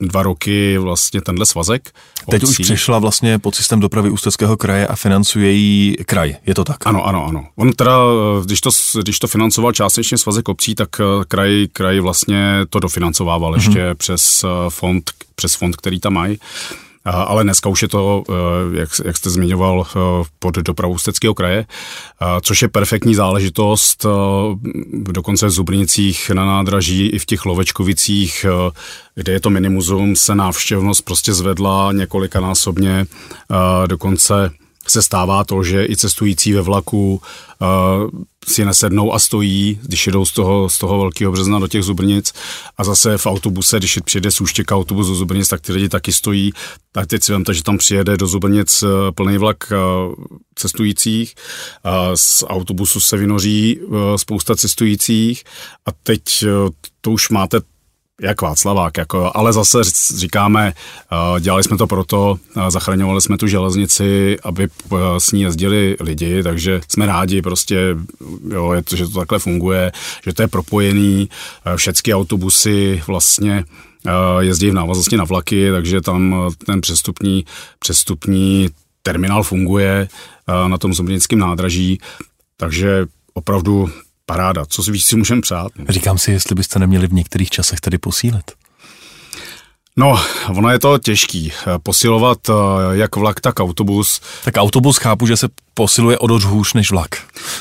[0.00, 1.90] dva roky vlastně tenhle svazek.
[2.30, 2.50] Teď obcí.
[2.62, 6.86] už přešla vlastně pod systém dopravy Ústeckého kraje a financuje ji kraj, je to tak?
[6.86, 7.46] Ano, ano, ano.
[7.56, 7.96] On teda,
[8.44, 8.70] když to,
[9.02, 13.56] když to financoval částečně svazek obcí, tak eh, kraj, kraj vlastně to dofinancovával mm-hmm.
[13.56, 16.38] ještě přes eh, fond, přes fond, který tam mají
[17.10, 18.32] ale dneska už je to, eh,
[18.78, 19.98] jak, jak jste zmiňoval, eh,
[20.38, 21.66] pod dopravu Ústeckého kraje,
[22.42, 24.08] což je perfektní záležitost, eh,
[25.12, 28.46] dokonce v Zubrnicích na nádraží i v těch Lovečkovicích,
[29.14, 33.06] kde je to minimum, se návštěvnost prostě zvedla několikanásobně,
[33.86, 34.50] dokonce
[34.90, 37.22] se stává to, že i cestující ve vlaku
[37.60, 41.82] uh, si nesednou a stojí, když jedou z toho, z toho velkého března do těch
[41.82, 42.32] Zubrnic.
[42.76, 46.12] A zase v autobuse, když přijede z Úštěka autobus do Zubrnic, tak ty lidi taky
[46.12, 46.52] stojí.
[46.92, 50.14] Tak teď si vemte, že tam přijede do Zubrnic eh, plný vlak uh,
[50.54, 51.34] cestujících,
[51.84, 55.44] uh, z autobusu se vynoří uh, spousta cestujících.
[55.86, 56.70] A teď uh,
[57.00, 57.60] to už máte
[58.20, 59.78] jak Václavák, jako, ale zase
[60.16, 60.72] říkáme,
[61.12, 65.96] eh, dělali jsme to proto, eh, zachraňovali jsme tu železnici, aby eh, s ní jezdili
[66.00, 67.96] lidi, takže jsme rádi prostě,
[68.48, 69.92] jo, je to, že to takhle funguje,
[70.24, 71.28] že to je propojený,
[71.76, 73.64] všechny autobusy vlastně
[74.40, 77.44] jezdí v návaznosti na vlaky, takže tam ten přestupní,
[77.78, 78.68] přestupní
[79.02, 80.08] terminál funguje
[80.68, 81.98] na tom zubnickém nádraží,
[82.56, 83.90] takže opravdu
[84.28, 84.66] paráda.
[84.66, 85.72] Co si víc si můžeme přát?
[85.88, 88.50] Říkám si, jestli byste neměli v některých časech tady posílit.
[89.96, 91.52] No, ono je to těžký.
[91.82, 92.52] Posilovat eh,
[92.90, 94.20] jak vlak, tak autobus.
[94.44, 97.08] Tak autobus chápu, že se posiluje o dost hůř než vlak.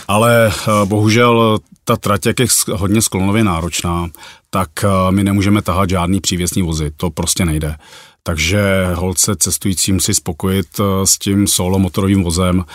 [0.07, 4.07] Ale eh, bohužel ta trať, jak je hodně sklonově náročná,
[4.49, 6.91] tak eh, my nemůžeme tahat žádný přívěsný vozy.
[6.97, 7.75] To prostě nejde.
[8.23, 10.67] Takže holce cestující musí spokojit
[11.03, 12.65] s tím solo motorovým vozem,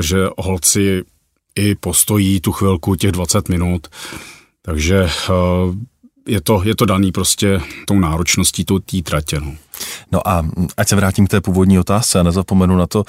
[0.00, 1.02] že holci
[1.54, 3.88] i postojí tu chvilku, těch 20 minut.
[4.62, 5.32] Takže eh,
[6.26, 9.40] je to, je to daný prostě tou náročností té tratě.
[9.40, 9.52] No.
[10.12, 13.04] no a ať se vrátím k té původní otázce nezapomenu na to,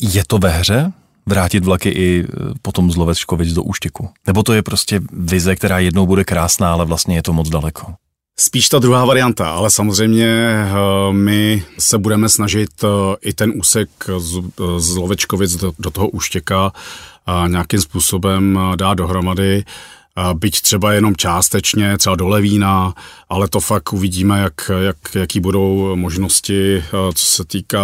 [0.00, 0.92] je to ve hře
[1.26, 4.10] vrátit vlaky i eh, potom z Lovečkovic do Úštěku?
[4.26, 7.94] Nebo to je prostě vize, která jednou bude krásná, ale vlastně je to moc daleko?
[8.40, 12.88] Spíš ta druhá varianta, ale samozřejmě eh, my se budeme snažit eh,
[13.20, 14.42] i ten úsek z,
[14.78, 16.72] z Lovečkovic do, do toho Uštěka
[17.46, 19.64] nějakým způsobem dát dohromady
[20.34, 22.94] byť třeba jenom částečně, třeba do Levína,
[23.28, 27.80] ale to fakt uvidíme, jak, jak, jaký budou možnosti, co se týká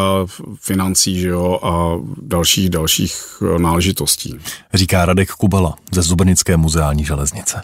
[0.61, 4.39] financí že jo, a dalších, dalších náležitostí.
[4.75, 7.63] Říká Radek Kubala ze Zubrnické muzeální železnice.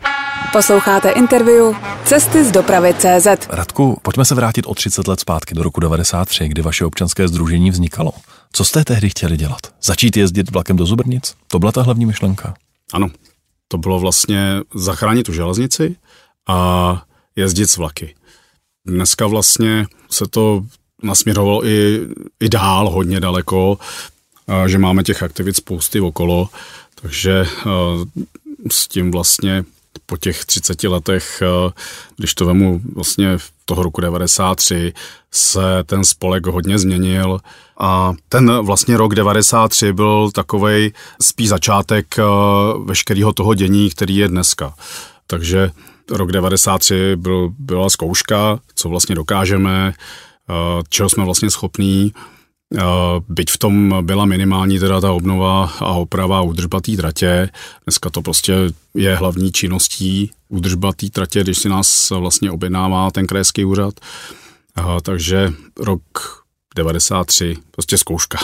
[0.53, 3.27] Posloucháte interview Cesty z dopravy CZ.
[3.49, 7.71] Radku, pojďme se vrátit o 30 let zpátky do roku 93, kdy vaše občanské združení
[7.71, 8.13] vznikalo.
[8.53, 9.61] Co jste tehdy chtěli dělat?
[9.83, 11.35] Začít jezdit vlakem do Zubrnic?
[11.49, 12.55] To byla ta hlavní myšlenka?
[12.93, 13.09] Ano,
[13.69, 15.97] to bylo vlastně zachránit tu železnici
[16.47, 17.03] a
[17.37, 18.15] jezdit s vlaky.
[18.87, 20.65] Dneska vlastně se to
[21.03, 22.07] nasměrovalo i,
[22.41, 23.79] i dál, hodně daleko,
[24.67, 26.49] že máme těch aktivit spousty okolo,
[26.95, 27.47] takže
[28.71, 29.65] s tím vlastně
[30.07, 31.43] po těch 30 letech,
[32.17, 34.93] když to vemu vlastně toho roku 93,
[35.31, 37.41] se ten spolek hodně změnil
[37.79, 42.23] a ten vlastně rok 93 byl takovej spíš začátek eh,
[42.85, 44.75] veškerého toho dění, který je dneska.
[45.27, 45.71] Takže
[46.11, 52.13] rok 93 byl, byla zkouška, co vlastně dokážeme, eh, čeho jsme vlastně schopní.
[52.77, 52.83] Eh,
[53.29, 57.51] byť v tom byla minimální teda ta obnova a oprava a údržba té tratě.
[57.87, 58.55] Dneska to prostě
[58.95, 63.95] je hlavní činností údržba té tratě, když si nás vlastně objednává ten krajský úřad.
[65.03, 66.03] Takže rok
[66.77, 68.39] 93, prostě zkouška.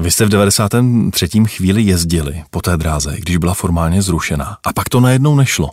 [0.00, 1.28] Vy jste v 93.
[1.46, 4.58] chvíli jezdili po té dráze, když byla formálně zrušena.
[4.64, 5.70] A pak to najednou nešlo.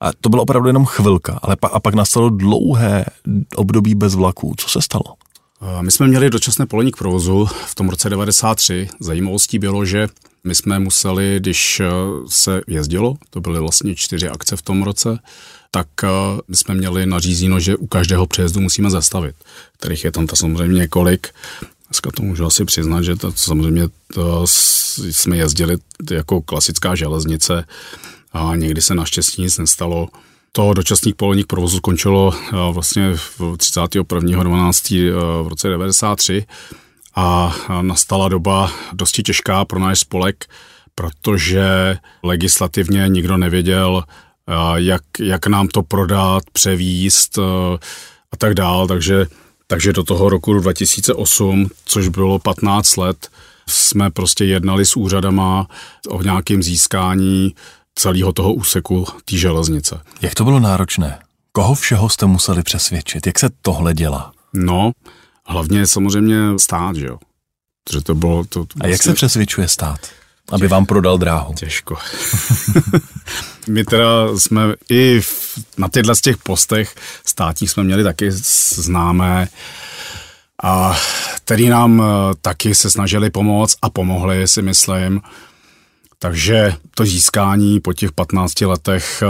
[0.00, 3.04] A to bylo opravdu jenom chvilka, ale pa, a pak nastalo dlouhé
[3.56, 4.54] období bez vlaků.
[4.56, 5.04] Co se stalo?
[5.80, 8.88] My jsme měli dočasné polení k provozu v tom roce 93.
[9.00, 10.08] Zajímavostí bylo, že
[10.44, 11.90] my jsme museli, když eh,
[12.28, 15.18] se jezdilo, to byly vlastně čtyři akce v tom roce,
[15.70, 16.08] tak eh,
[16.48, 19.36] my jsme měli nařízeno, že u každého přejezdu musíme zastavit,
[19.78, 21.28] kterých je tam ta samozřejmě několik.
[21.88, 24.46] Dneska to můžu asi přiznat, že to, samozřejmě to
[25.10, 25.76] jsme jezdili
[26.10, 27.64] jako klasická železnice
[28.32, 30.08] a někdy se naštěstí nic nestalo.
[30.52, 35.08] To dočasných k provozu skončilo eh, vlastně v 31.12.
[35.08, 36.46] Eh, v roce 93
[37.14, 40.46] a nastala doba dosti těžká pro náš spolek,
[40.94, 44.04] protože legislativně nikdo nevěděl,
[44.76, 47.42] jak, jak nám to prodat, převíst eh,
[48.32, 49.26] a tak dál, takže,
[49.66, 53.28] takže do toho roku 2008, což bylo 15 let,
[53.68, 55.66] jsme prostě jednali s úřadama
[56.08, 57.54] o nějakém získání
[57.94, 60.00] celého toho úseku té železnice.
[60.20, 61.18] Jak to bylo náročné?
[61.52, 63.26] Koho všeho jste museli přesvědčit?
[63.26, 64.32] Jak se tohle dělá?
[64.52, 64.92] No,
[65.46, 67.18] hlavně samozřejmě stát, že jo.
[67.92, 68.82] Že to bylo to, vlastně...
[68.82, 70.00] A jak se vlastně- přesvědčuje stát?
[70.52, 71.54] Aby vám prodal dráhu.
[71.54, 71.96] Těžko.
[73.68, 76.94] My teda jsme i v, na těchto z těch postech
[77.26, 79.48] státních jsme měli taky známé,
[80.62, 80.96] a
[81.36, 85.20] který nám eh, taky se snažili pomoct a pomohli, si myslím.
[86.22, 89.26] Takže to získání po těch 15 letech eh,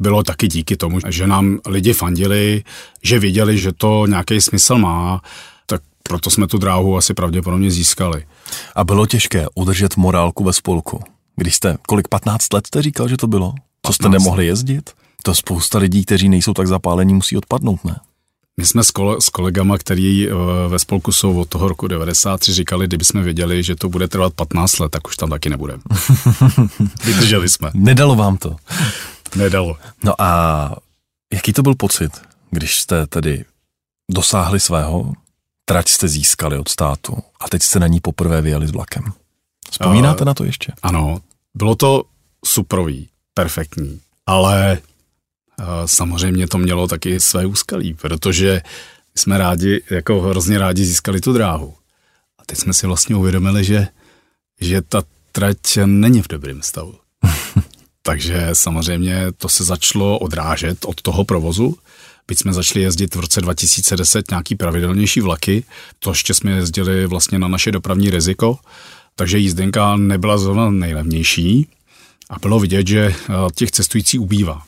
[0.00, 2.64] bylo taky díky tomu, že nám lidi fandili,
[3.02, 5.22] že viděli, že to nějaký smysl má,
[5.66, 8.24] tak proto jsme tu dráhu asi pravděpodobně získali.
[8.74, 11.02] A bylo těžké udržet morálku ve spolku?
[11.36, 13.54] Když jste, kolik 15 let jste říkal, že to bylo?
[13.86, 14.90] Co jste nemohli jezdit?
[15.22, 17.96] To spousta lidí, kteří nejsou tak zapálení, musí odpadnout, ne?
[18.58, 20.32] My jsme s, kole, s kolegama, který eh,
[20.68, 24.34] ve spolku jsou od toho roku 93, říkali, kdyby jsme věděli, že to bude trvat
[24.34, 25.82] 15 let, tak už tam taky nebudeme.
[27.04, 27.70] Vydrželi jsme.
[27.74, 28.56] Nedalo vám to?
[29.36, 29.76] Nedalo.
[30.04, 30.76] No a
[31.32, 32.12] jaký to byl pocit,
[32.50, 33.44] když jste tedy
[34.10, 35.12] dosáhli svého,
[35.64, 39.04] trať jste získali od státu a teď jste na ní poprvé vyjeli s vlakem?
[39.70, 40.72] Vzpomínáte uh, na to ještě?
[40.82, 41.20] Ano,
[41.54, 42.02] bylo to
[42.44, 44.78] suprový, perfektní, ale
[45.86, 48.62] samozřejmě to mělo taky své úskalí, protože
[49.14, 51.74] jsme rádi, jako hrozně rádi získali tu dráhu.
[52.38, 53.86] A teď jsme si vlastně uvědomili, že,
[54.60, 56.94] že ta trať není v dobrém stavu.
[58.02, 61.76] Takže samozřejmě to se začalo odrážet od toho provozu.
[62.28, 65.64] Byť jsme začali jezdit v roce 2010 nějaký pravidelnější vlaky,
[65.98, 68.58] to ještě jsme jezdili vlastně na naše dopravní riziko,
[69.14, 71.68] takže jízdenka nebyla zrovna nejlevnější
[72.30, 74.67] a bylo vidět, že eh, těch cestující ubývá.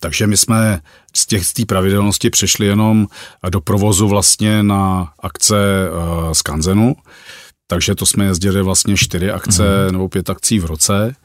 [0.00, 0.80] Takže my jsme
[1.16, 3.06] z těch z té pravidelnosti přešli jenom
[3.50, 5.56] do provozu vlastně na akce
[5.90, 6.96] uh, z Kanzenu,
[7.66, 9.92] takže to jsme jezdili vlastně čtyři akce mm-hmm.
[9.92, 11.16] nebo pět akcí v roce,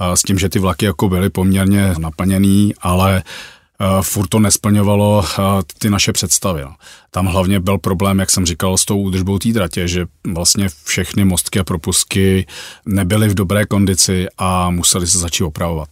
[0.00, 3.55] uh, s tím, že ty vlaky jako byly poměrně naplněný, ale uh,
[4.02, 5.44] furt to nesplňovalo uh,
[5.78, 6.62] ty naše představy.
[6.62, 6.74] No.
[7.10, 11.24] Tam hlavně byl problém, jak jsem říkal, s tou údržbou té tratě, že vlastně všechny
[11.24, 12.46] mostky a propustky
[12.86, 15.88] nebyly v dobré kondici a museli se začít opravovat.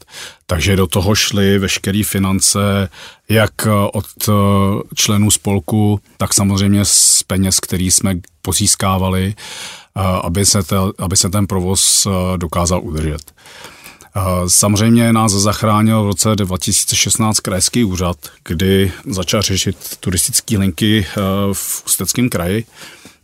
[0.46, 2.88] Takže do toho šly veškeré finance,
[3.28, 3.52] jak
[3.92, 4.06] od
[4.94, 9.34] členů spolku, tak samozřejmě z peněz, který jsme pozískávali,
[10.22, 13.32] aby se, te, aby se ten provoz dokázal udržet.
[14.46, 21.20] Samozřejmě nás zachránil v roce 2016 krajský úřad, kdy začal řešit turistické linky eh,
[21.52, 22.64] v Ústeckém kraji,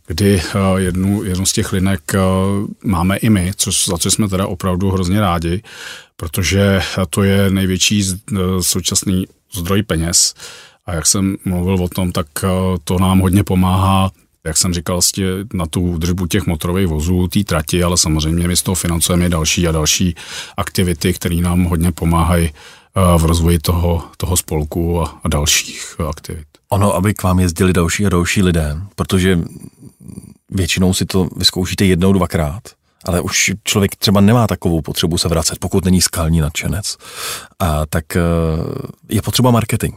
[0.07, 2.19] kdy eh, jednu, jednu z těch linek eh,
[2.83, 5.63] máme i my, což, za co jsme teda opravdu hrozně rádi,
[6.15, 8.03] protože to je největší
[8.61, 10.33] současný zdroj peněz.
[10.85, 12.27] A jak jsem mluvil o tom, tak
[12.83, 14.11] to nám hodně pomáhá
[14.45, 18.55] jak jsem říkal, vlastně na tu držbu těch motorových vozů, té trati, ale samozřejmě my
[18.57, 20.15] z toho financujeme další a další
[20.57, 26.45] aktivity, které nám hodně pomáhají eh, v rozvoji toho, toho spolku a, a dalších aktivit.
[26.69, 29.39] Ono, aby k vám jezdili další a další lidé, protože
[30.49, 32.61] většinou si to vyzkoušíte jednou, dvakrát,
[33.05, 36.97] ale už člověk třeba nemá takovou potřebu se vracet, pokud není skalní nadšenec,
[37.59, 38.21] a tak eh,
[39.09, 39.95] je potřeba marketing.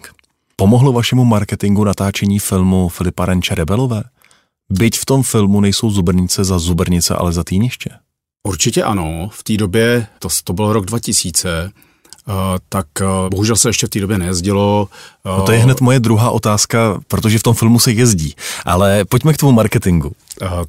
[0.56, 4.02] Pomohlo vašemu marketingu natáčení filmu Filipa Renče Rebelové?
[4.70, 7.90] Byť v tom filmu nejsou zubrnice za zubrnice, ale za týniště.
[8.46, 9.28] Určitě ano.
[9.32, 11.72] V té době, to, to byl rok 2000,
[12.28, 14.88] Uh, eh, tak uh, bohužel se ještě v té době nejezdilo.
[15.24, 18.34] Uh, no to je hned moje druhá otázka, protože v tom filmu se jezdí.
[18.64, 20.12] Ale pojďme k tomu marketingu.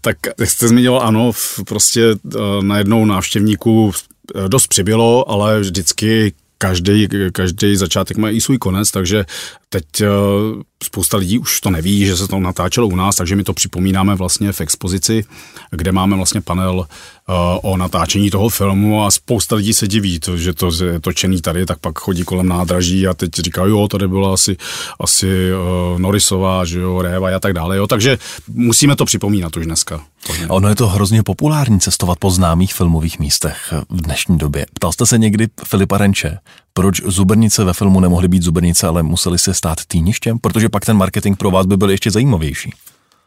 [0.01, 1.31] Tak jak jste zmiňoval, ano,
[1.67, 2.01] prostě
[2.61, 3.91] najednou návštěvníků
[4.47, 9.25] dost přibylo, ale vždycky každý, každý začátek má i svůj konec, takže
[9.69, 9.85] teď
[10.83, 14.15] spousta lidí už to neví, že se to natáčelo u nás, takže my to připomínáme
[14.15, 15.25] vlastně v expozici,
[15.71, 20.37] kde máme vlastně panel uh, o natáčení toho filmu a spousta lidí se diví, to,
[20.37, 24.07] že to je točený tady, tak pak chodí kolem nádraží a teď říkají, jo, tady
[24.07, 24.57] byla asi,
[24.99, 29.65] asi uh, Norisová, že jo, Réva a tak dále, jo, takže musíme to připomínat už
[29.65, 30.01] dneska.
[30.49, 34.65] Ono je to hrozně populární cestovat po známých filmových místech v dnešní době.
[34.73, 36.37] Ptal jste se někdy Filipa Renče,
[36.73, 40.39] proč zubrnice ve filmu nemohly být zubrnice, ale museli se stát týništěm?
[40.39, 42.73] Protože pak ten marketing pro vás by byl ještě zajímavější.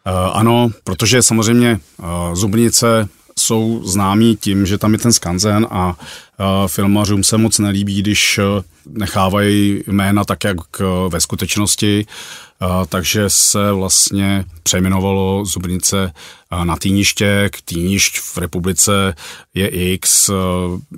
[0.07, 3.09] Uh, ano, protože samozřejmě uh, Zubrnice
[3.39, 5.97] jsou známí tím, že tam je ten skanzen a uh,
[6.67, 8.45] filmařům se moc nelíbí, když uh,
[8.99, 12.48] nechávají jména tak, jak uh, ve skutečnosti, uh,
[12.88, 16.12] takže se vlastně přejmenovalo Zubrnice
[16.64, 19.14] na týniště, k týnišť v republice
[19.55, 20.31] je X,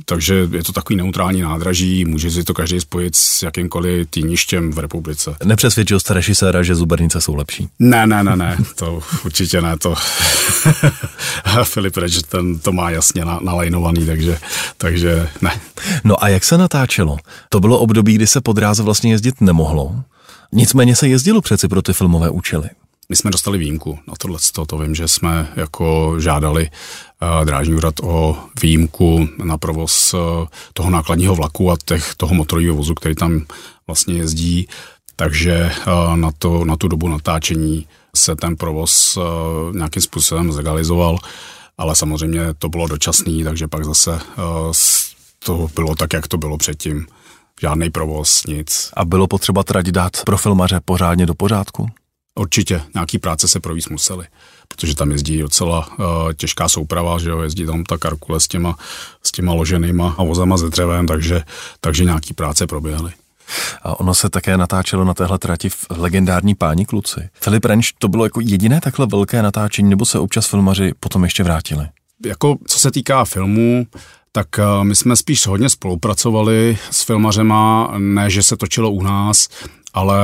[0.05, 4.79] takže je to takový neutrální nádraží, může si to každý spojit s jakýmkoliv týništěm v
[4.79, 5.37] republice.
[5.45, 7.69] Nepřesvědčil jste režiséra, že Zubernice jsou lepší?
[7.79, 9.95] Ne, ne, ne, ne, to určitě ne, to
[11.65, 14.39] Filip Reč ten to má jasně nalajnovaný, takže,
[14.77, 15.61] takže ne.
[16.05, 17.19] No a jak se natáčelo?
[17.49, 20.05] To bylo období, kdy se po dráze vlastně jezdit nemohlo.
[20.53, 22.69] Nicméně se jezdilo přeci pro ty filmové účely.
[23.09, 24.39] My jsme dostali výjimku na tohle.
[24.67, 26.71] To vím, že jsme jako žádali
[27.23, 30.21] uh, drážní úřad o výjimku na provoz uh,
[30.73, 33.47] toho nákladního vlaku a těch, toho motorového vozu, který tam
[33.87, 34.69] vlastně jezdí.
[35.17, 37.87] Takže uh, na, to, na tu dobu natáčení
[38.17, 39.19] se ten provoz
[39.73, 41.19] nějakým způsobem zlegalizoval,
[41.79, 44.21] ale samozřejmě to bylo dočasný, takže pak zase
[45.45, 47.07] to bylo tak, jak to bylo předtím.
[47.61, 48.91] Žádný provoz, nic.
[48.97, 51.89] A bylo potřeba trať dát pro filmaře pořádně do pořádku?
[52.35, 54.27] Určitě, nějaký práce se províc museli,
[54.69, 58.77] protože tam jezdí docela uh, těžká souprava, že jo, jezdí tam ta karkule s těma,
[59.23, 61.43] s těma loženýma a vozama ze dřevem, takže,
[61.81, 63.13] takže nějaký práce proběhly.
[63.83, 67.29] A ono se také natáčelo na téhle trati v legendární páni kluci.
[67.41, 71.43] Filip Renš, to bylo jako jediné takhle velké natáčení, nebo se občas filmaři potom ještě
[71.43, 71.87] vrátili?
[72.27, 73.87] Jako co se týká filmů,
[74.33, 79.49] tak uh, my jsme spíš hodně spolupracovali s filmařema, ne, že se točilo u nás,
[79.95, 80.17] ale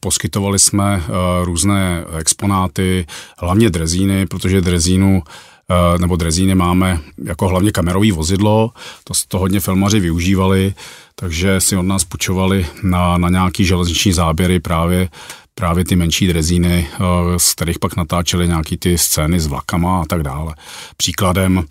[0.00, 1.04] poskytovali jsme uh,
[1.44, 3.06] různé exponáty,
[3.38, 8.70] hlavně drezíny, protože drezínu uh, nebo drezíny máme jako hlavně kamerový vozidlo,
[9.04, 10.74] to, to hodně filmaři využívali,
[11.14, 15.08] takže si od nás půjčovali na, na nějaký železniční záběry právě
[15.54, 16.88] právě ty menší drezíny,
[17.36, 20.54] z kterých pak natáčeli nějaký ty scény s vlakama a tak dále.
[20.96, 21.64] Příkladem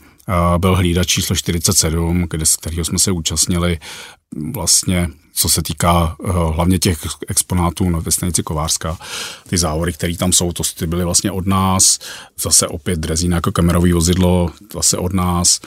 [0.57, 3.79] byl hlídač číslo 47, kde, z kterého jsme se účastnili
[4.53, 8.97] vlastně co se týká uh, hlavně těch exponátů na stanici Kovářská.
[9.49, 11.99] Ty závory, které tam jsou, to ty byly vlastně od nás,
[12.39, 15.59] zase opět drezína jako kamerový vozidlo, zase od nás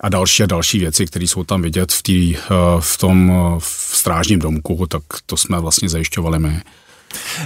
[0.00, 3.90] a další a další věci, které jsou tam vidět v, tý, uh, v tom v
[3.96, 6.62] strážním domku, tak to jsme vlastně zajišťovali my.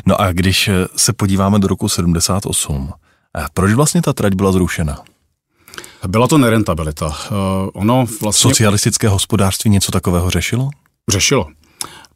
[0.07, 2.93] No a když se podíváme do roku 78,
[3.55, 5.03] proč vlastně ta trať byla zrušena?
[6.07, 7.07] Byla to nerentabilita.
[7.07, 7.15] Uh,
[7.73, 8.51] ono vlastně...
[8.51, 10.71] Socialistické hospodářství něco takového řešilo?
[11.13, 11.47] Řešilo.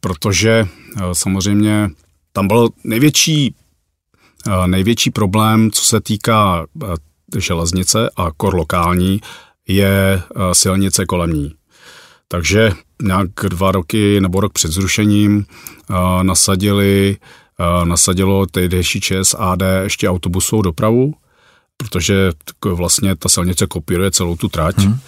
[0.05, 0.67] protože
[1.13, 1.89] samozřejmě
[2.33, 3.55] tam byl největší,
[4.65, 6.65] největší problém, co se týká
[7.37, 9.21] železnice a kor lokální,
[9.67, 10.21] je
[10.53, 11.51] silnice kolem ní.
[12.27, 12.71] Takže
[13.01, 15.45] nějak dva roky nebo rok před zrušením
[16.21, 17.17] nasadili,
[17.83, 21.13] nasadilo tehdejší ČSAD ještě autobusovou dopravu,
[21.77, 22.31] protože
[22.65, 24.77] vlastně ta silnice kopíruje celou tu trať.
[24.77, 24.99] Hmm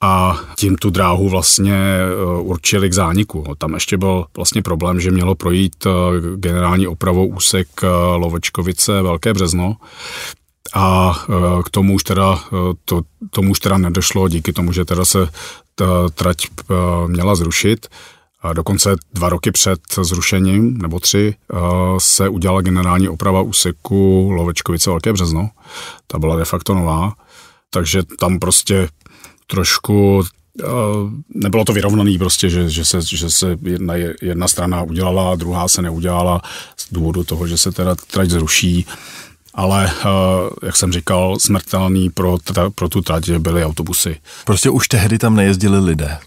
[0.00, 3.54] a tím tu dráhu vlastně e, určili k zániku.
[3.58, 5.90] Tam ještě byl vlastně problém, že mělo projít e,
[6.36, 7.86] generální opravou úsek e,
[8.16, 9.76] Lovečkovice Velké Březno
[10.74, 11.18] a
[11.64, 12.38] k tomu už teda,
[12.84, 15.28] to, tomu už teda nedošlo díky tomu, že teda se
[15.74, 16.46] ta trať
[17.06, 17.86] měla zrušit.
[18.52, 21.34] Dokonce dva roky před zrušením, nebo tři,
[21.98, 25.50] se udělala generální oprava úseku Lovečkovice Velké Březno.
[26.06, 27.12] Ta byla de facto nová,
[27.70, 28.88] takže tam prostě
[29.46, 30.22] trošku
[31.34, 35.82] nebylo to vyrovnaný prostě, že, že se, že se jedna, jedna strana udělala, druhá se
[35.82, 36.42] neudělala
[36.76, 38.86] z důvodu toho, že se teda trať zruší.
[39.54, 39.92] Ale,
[40.62, 42.38] jak jsem říkal, smrtelný pro,
[42.74, 44.16] pro tu trať byly autobusy.
[44.44, 46.18] Prostě už tehdy tam nejezdili lidé.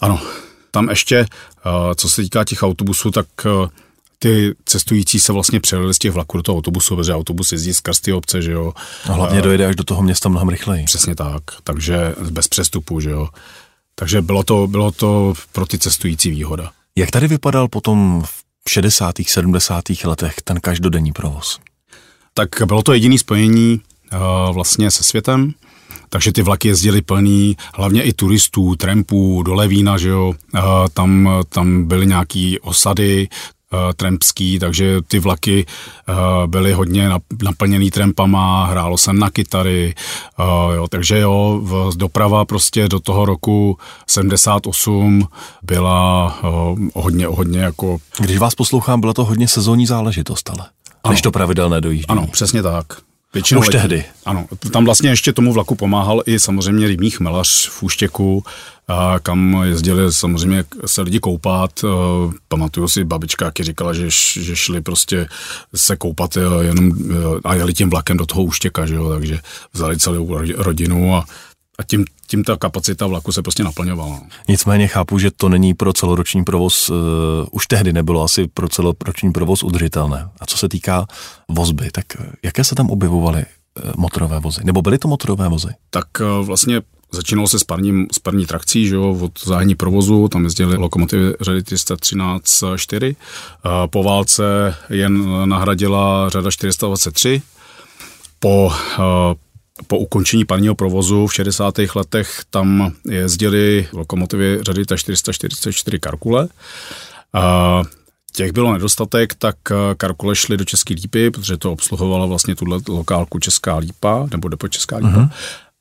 [0.00, 0.20] Ano,
[0.74, 1.26] tam ještě,
[1.96, 3.26] co se týká těch autobusů, tak
[4.18, 8.00] ty cestující se vlastně přelili z těch vlaků do toho autobusu, protože autobus jezdí skrz
[8.00, 8.72] ty obce, že jo.
[9.04, 10.84] A hlavně dojede až do toho města mnohem rychleji.
[10.84, 13.28] Přesně tak, takže bez přestupu, že jo.
[13.94, 16.70] Takže bylo to, bylo to pro ty cestující výhoda.
[16.96, 18.22] Jak tady vypadal potom
[18.66, 19.14] v 60.
[19.26, 19.84] 70.
[20.04, 21.58] letech ten každodenní provoz?
[22.34, 23.80] Tak bylo to jediné spojení
[24.12, 25.54] uh, vlastně se světem,
[26.14, 30.32] takže ty vlaky jezdily plný, hlavně i turistů, trampů, do Levína, že jo,
[30.92, 33.28] tam, tam byly nějaký osady,
[33.96, 35.66] trampský, takže ty vlaky
[36.46, 37.10] byly hodně
[37.42, 39.94] naplněný trampama, hrálo se na kytary,
[40.74, 41.62] jo, takže jo,
[41.96, 45.28] doprava prostě do toho roku 78
[45.62, 46.38] byla
[46.94, 47.98] hodně, hodně jako...
[48.20, 50.66] Když vás poslouchám, byla to hodně sezónní záležitost, ale
[51.04, 51.12] ano.
[51.12, 52.18] než to pravidelné dojíždění.
[52.18, 52.86] Ano, přesně tak.
[53.34, 54.04] Většinou Už tehdy.
[54.24, 58.44] Ano, tam vlastně ještě tomu vlaku pomáhal i samozřejmě rybní chmelař v Úštěku,
[58.88, 61.84] a kam jezdili samozřejmě se lidi koupat.
[62.48, 64.06] Pamatuju si, babička jak říkala, že,
[64.40, 65.28] že šli prostě
[65.74, 66.92] se koupat jenom
[67.44, 69.38] a jeli tím vlakem do toho Úštěka, že jo, takže
[69.72, 71.24] vzali celou rodinu a
[71.78, 74.22] a tím, tím ta kapacita vlaku se prostě naplňovala.
[74.48, 76.96] Nicméně chápu, že to není pro celoroční provoz, uh,
[77.50, 80.28] už tehdy nebylo asi pro celoroční provoz udržitelné.
[80.40, 81.06] A co se týká
[81.48, 82.04] vozby, tak
[82.42, 83.44] jaké se tam objevovaly
[83.84, 84.60] uh, motorové vozy?
[84.64, 85.68] Nebo byly to motorové vozy?
[85.90, 86.80] Tak uh, vlastně
[87.12, 91.34] Začínalo se s parním, s parní trakcí, že jo, od zájení provozu, tam jezdili lokomotivy
[91.40, 93.16] řady 313-4.
[93.90, 97.42] Po válce jen nahradila řada 423.
[98.38, 98.72] Po,
[99.86, 101.74] po ukončení parního provozu v 60.
[101.94, 106.48] letech tam jezdili lokomotivy řady T444 Karkule.
[108.32, 109.56] Těch bylo nedostatek, tak
[109.96, 114.68] Karkule šly do České lípy, protože to obsluhovala vlastně tuhle lokálku Česká lípa, nebo depo
[114.68, 115.10] Česká lípa.
[115.10, 115.30] Uh-huh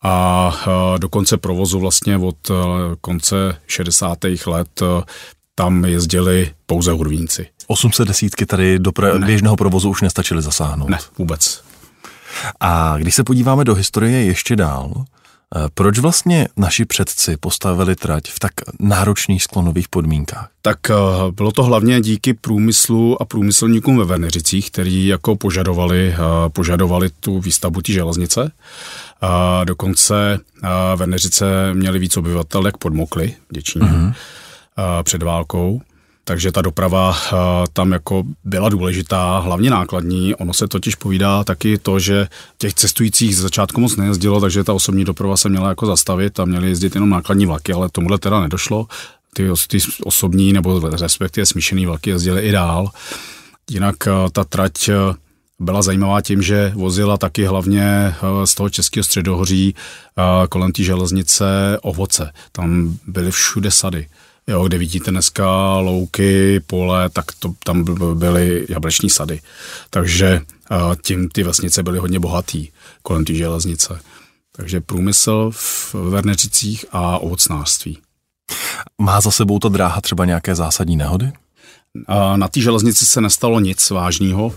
[0.04, 0.52] a
[0.98, 2.54] do konce provozu vlastně od e,
[3.02, 4.18] konce 60.
[4.46, 4.82] let
[5.56, 7.48] tam jezdili pouze hurvínci.
[7.68, 10.89] 800 desítky tady do pra- běžného provozu už nestačily zasáhnout?
[10.89, 11.64] Ne, vůbec.
[12.60, 15.04] A když se podíváme do historie ještě dál, e,
[15.74, 20.50] proč vlastně naši předci postavili trať v tak náročných sklonových podmínkách?
[20.62, 20.78] Tak
[21.32, 26.16] bylo to hlavně díky průmyslu a průmyslníkům ve Veneřicích, kteří jako požadovali,
[26.48, 28.52] požadovali tu výstavbu té železnice.
[29.22, 30.40] A dokonce
[30.96, 34.14] Veneřice měly víc obyvatel, jak podmokly Děčíně mm-hmm.
[35.04, 35.82] před válkou.
[36.26, 37.17] Takže ta doprava
[37.74, 40.36] tam jako byla důležitá, hlavně nákladní.
[40.36, 44.74] Ono se totiž povídá taky to, že těch cestujících z začátku moc nejezdilo, takže ta
[44.74, 48.41] osobní doprava se měla jako zastavit a měly jezdit jenom nákladní vlaky, ale tomuhle teda
[48.41, 48.88] nedošlo.
[49.34, 52.89] Ty, ty osobní nebo respektive smíšený vlaky jezdily i dál.
[53.69, 53.95] Jinak
[54.32, 54.89] ta trať
[55.59, 60.84] byla zajímavá tím, že vozila taky hlavně eh, z toho českého středohoří eh, kolem té
[60.84, 61.45] železnice
[61.82, 62.32] ovoce.
[62.51, 64.07] Tam byly všude sady.
[64.48, 67.84] Jo, kde vidíte dneska louky, pole, tak to, tam
[68.14, 69.41] byly jableční sady.
[69.89, 70.41] Takže
[70.72, 72.68] eh, tím ty vesnice byly hodně bohatý
[73.02, 74.00] kolem té železnice.
[74.56, 77.98] Takže průmysl v Verneřicích a ovocnářství.
[79.02, 81.32] Má za sebou ta dráha třeba nějaké zásadní nehody?
[82.36, 84.54] Na té železnici se nestalo nic vážného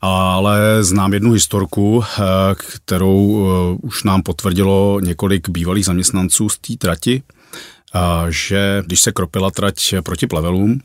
[0.00, 2.22] ale znám jednu historku, eh,
[2.54, 7.32] kterou eh, už nám potvrdilo několik bývalých zaměstnanců z té trati, eh,
[8.28, 10.80] že když se kropila trať proti plevelům,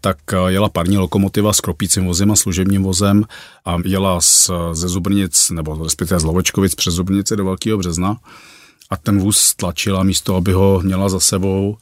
[0.00, 3.24] tak jela parní lokomotiva s kropícím vozem a služebním vozem
[3.64, 8.16] a jela z, ze Zubrnic, nebo respektive z Lovečkovic přes Zubrnice do Velkého března
[8.90, 11.76] a ten vůz tlačila místo, aby ho měla za sebou,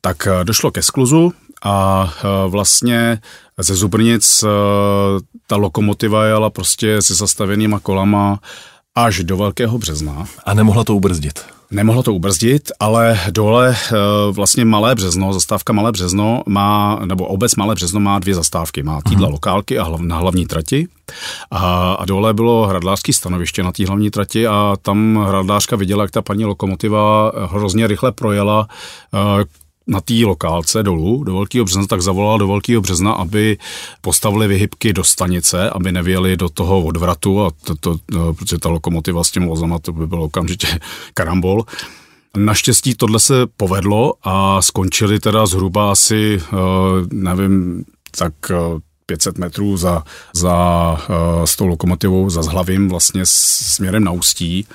[0.00, 2.08] tak došlo ke skluzu a
[2.48, 3.20] vlastně
[3.58, 4.44] ze Zubrnic
[5.46, 8.40] ta lokomotiva jela prostě se zastavenýma kolama
[8.94, 10.26] až do Velkého března.
[10.44, 11.44] A nemohla to ubrzdit?
[11.70, 13.96] Nemohlo to ubrzdit, ale dole eh,
[14.32, 18.82] vlastně Malé Březno, zastávka Malé Březno má, nebo obec Malé Březno má dvě zastávky.
[18.82, 19.32] Má týdla hmm.
[19.32, 20.88] lokálky a hlav, na hlavní trati.
[21.50, 26.10] A, a dole bylo hradlářské stanoviště na té hlavní trati a tam hradlářka viděla, jak
[26.10, 28.68] ta paní lokomotiva hrozně rychle projela
[29.14, 29.44] eh,
[29.86, 33.58] na té lokálce dolů do Velkého března, tak zavolala do Velkého března, aby
[34.00, 38.68] postavili vyhybky do stanice, aby nevěli do toho odvratu, a to, to, no, protože ta
[38.68, 40.66] lokomotiva s těmi vozama, to by bylo okamžitě
[41.14, 41.64] karambol.
[42.36, 46.56] Naštěstí tohle se povedlo a skončili teda zhruba asi, eh,
[47.12, 47.84] nevím,
[48.18, 48.32] tak
[49.06, 54.66] 500 eh, metrů za, za eh, s tou lokomotivou, za zhlavím vlastně směrem na Ústí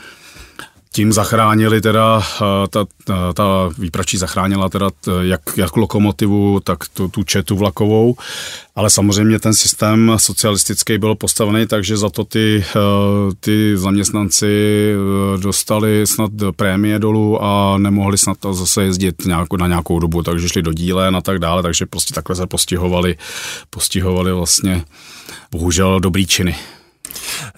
[0.95, 2.85] tím zachránili teda, eh, ta,
[3.33, 4.89] ta výpračí zachránila teda
[5.21, 8.15] jak, jak lokomotivu, tak tu, tu četu vlakovou,
[8.75, 12.79] ale samozřejmě ten systém socialistický byl postavený, takže za to ty, eh,
[13.39, 19.99] ty zaměstnanci eh, dostali snad prémie dolů a nemohli snad zase jezdit nějakou, na nějakou
[19.99, 23.17] dobu, takže šli do dílen a tak dále, takže prostě takhle se postihovali,
[23.69, 24.85] postihovali vlastně
[25.51, 26.55] bohužel dobrý činy.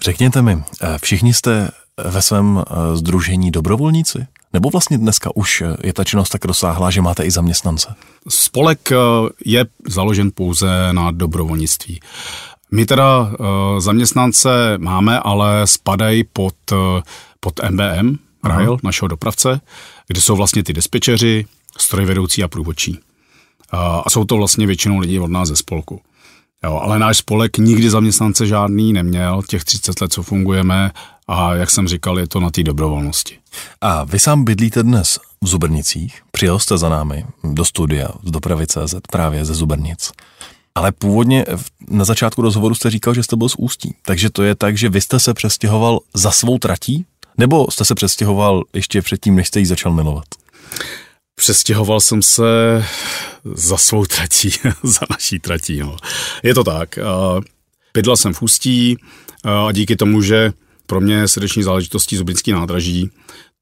[0.01, 0.63] Řekněte mi,
[1.01, 1.69] všichni jste
[2.05, 4.27] ve svém združení dobrovolníci?
[4.53, 7.95] Nebo vlastně dneska už je ta činnost tak rozsáhlá, že máte i zaměstnance?
[8.29, 8.95] Spolek eh,
[9.45, 11.99] je založen pouze na dobrovolnictví.
[12.71, 13.31] My teda
[13.79, 16.55] zaměstnance máme, ale spadají pod,
[17.39, 18.79] pod MBM, Rail, uh-huh.
[18.83, 19.61] našeho dopravce,
[20.07, 21.45] kde jsou vlastně ty dispečeři,
[21.77, 22.99] strojvedoucí a průvodčí.
[23.71, 26.01] A jsou to vlastně většinou lidi od nás ze spolku.
[26.63, 30.91] Jo, ale náš spolek nikdy zaměstnance žádný neměl, těch 30 let, co fungujeme,
[31.27, 33.37] a jak jsem říkal, je to na té dobrovolnosti.
[33.81, 38.67] A vy sám bydlíte dnes v Zubrnicích, přijel jste za námi do studia z dopravy
[38.67, 40.11] CZ právě ze Zubrnic.
[40.75, 41.45] Ale původně
[41.87, 43.95] na začátku rozhovoru jste říkal, že jste byl z Ústí.
[44.01, 47.05] Takže to je tak, že vy jste se přestěhoval za svou tratí?
[47.37, 50.25] Nebo jste se přestěhoval ještě předtím, než jste ji začal milovat?
[51.35, 52.43] Přestěhoval jsem se
[53.53, 54.51] za svou tratí,
[54.83, 55.79] za naší tratí.
[55.79, 55.97] No.
[56.43, 56.99] Je to tak.
[57.93, 58.97] Bydlel jsem v Ústí
[59.43, 60.53] a díky tomu, že
[60.87, 63.11] pro mě srdeční záležitostí Zubrinský nádraží,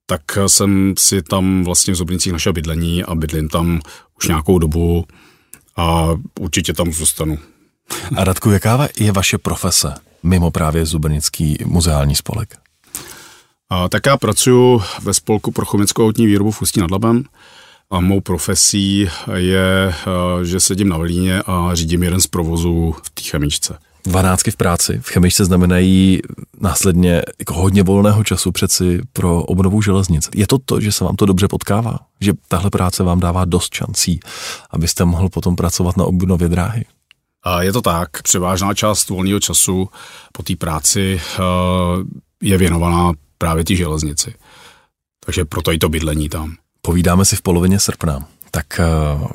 [0.05, 3.81] tak jsem si tam vlastně v Zubrincích našel bydlení a bydlím tam
[4.17, 5.05] už nějakou dobu
[5.77, 6.09] a
[6.39, 7.39] určitě tam zůstanu.
[8.15, 12.57] A Radku, jaká je vaše profese mimo právě Zubrnický muzeální spolek?
[13.69, 17.23] A, tak já pracuji ve spolku pro chemickou autní výrobu v Ústí nad Labem
[17.89, 19.93] a mou profesí je,
[20.43, 23.77] že sedím na velíně a řídím jeden z provozů v té chemičce.
[24.05, 26.19] Dvanáctky v práci v chemičce znamenají
[26.59, 30.29] následně jako hodně volného času přeci pro obnovu železnic.
[30.35, 31.99] Je to to, že se vám to dobře potkává?
[32.21, 34.19] Že tahle práce vám dává dost šancí,
[34.69, 36.85] abyste mohl potom pracovat na obnově dráhy?
[37.59, 38.21] Je to tak.
[38.21, 39.89] Převážná část volného času
[40.31, 41.41] po té práci eh,
[42.41, 44.33] je věnovaná právě té železnici.
[45.25, 46.55] Takže proto i to bydlení tam.
[46.81, 48.27] Povídáme si v polovině srpna.
[48.51, 48.83] Tak eh,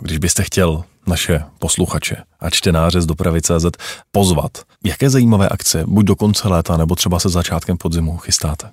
[0.00, 3.66] když byste chtěl naše posluchače a čtenáře z dopravy CZ
[4.10, 4.58] pozvat.
[4.84, 8.70] Jaké zajímavé akce, buď do konce léta, nebo třeba se začátkem podzimu chystáte?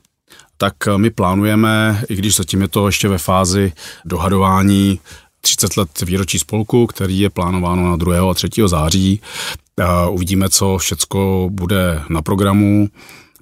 [0.58, 3.74] Tak eh, my plánujeme, i když zatím je to ještě ve fázi
[4.06, 5.00] dohadování
[5.42, 8.32] 30 let výročí spolku, který je plánováno na 2.
[8.32, 8.50] a 3.
[8.66, 9.22] září.
[9.80, 12.90] Eh, uvidíme, co všecko bude na programu.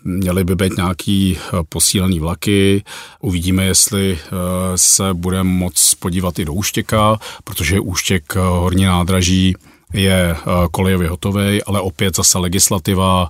[0.08, 2.84] Měly by být nějaký eh, posílený vlaky,
[3.20, 4.30] uvidíme, jestli eh,
[4.76, 9.56] se budeme moc podívat i do Úštěka, protože Úštěk eh, horní nádraží
[9.94, 10.36] je
[10.72, 13.30] kolejově hotový, ale opět zase legislativa,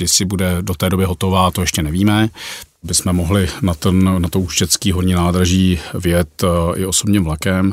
[0.00, 2.28] jestli bude do té doby hotová, to ještě nevíme
[2.86, 7.72] bychom mohli na, ten, na to úštěcký horní nádraží vjet eh, i osobním vlakem.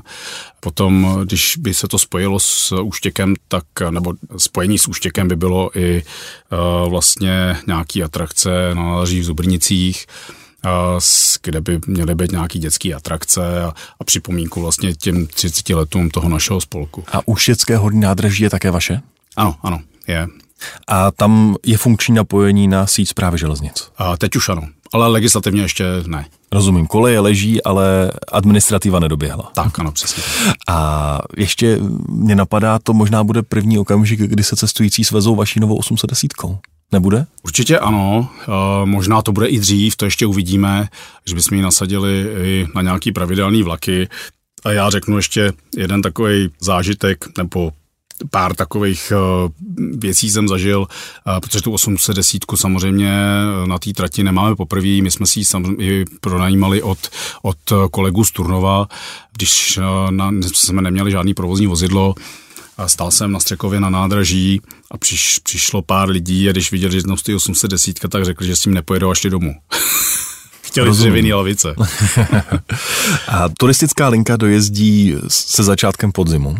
[0.59, 5.77] Potom, když by se to spojilo s Úštěkem, tak, nebo spojení s Úštěkem by bylo
[5.77, 10.05] i uh, vlastně nějaký atrakce na nádraží v Zubrnicích,
[10.65, 10.99] uh,
[11.43, 16.29] kde by měly být nějaký dětské atrakce a, a připomínku vlastně těm 30 letům toho
[16.29, 17.03] našeho spolku.
[17.11, 19.01] A Úštěcké horní nádraží je také vaše?
[19.35, 20.27] Ano, ano, je.
[20.87, 23.91] A tam je funkční napojení na síť zprávy železnic?
[23.97, 26.25] A teď už ano ale legislativně ještě ne.
[26.51, 29.51] Rozumím, koleje leží, ale administrativa nedoběhla.
[29.53, 30.23] Tak, ano, přesně.
[30.67, 35.75] A ještě mě napadá, to možná bude první okamžik, kdy se cestující svezou vaší novou
[35.75, 36.33] 810.
[36.91, 37.25] Nebude?
[37.43, 40.87] Určitě ano, e, možná to bude i dřív, to ještě uvidíme,
[41.25, 44.07] že bychom ji nasadili i na nějaký pravidelný vlaky.
[44.65, 47.71] A já řeknu ještě jeden takový zážitek nebo
[48.29, 49.13] pár takových
[49.97, 50.87] věcí jsem zažil,
[51.41, 53.11] protože tu 810 samozřejmě
[53.65, 56.99] na té trati nemáme poprvé, my jsme si ji samozřejmě pronajímali od,
[57.41, 57.57] od
[57.91, 58.87] kolegů z Turnova,
[59.37, 62.15] když na, jsme neměli žádný provozní vozidlo,
[62.77, 64.61] a stál jsem na Střekově na nádraží
[64.91, 68.55] a přiš, přišlo pár lidí a když viděli, že jednou stojí 810, tak řekli, že
[68.55, 69.55] s tím nepojedou až domů.
[70.61, 71.75] Chtěli dřevěný lavice.
[73.27, 76.55] a turistická linka dojezdí se začátkem podzimu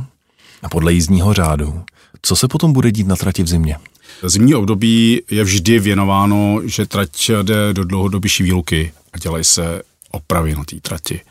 [0.70, 1.84] podle jízdního řádu.
[2.22, 3.78] Co se potom bude dít na trati v zimě?
[4.24, 10.56] Zimní období je vždy věnováno, že trať jde do dlouhodobější výluky a dělají se opravy
[10.56, 11.22] na té trati.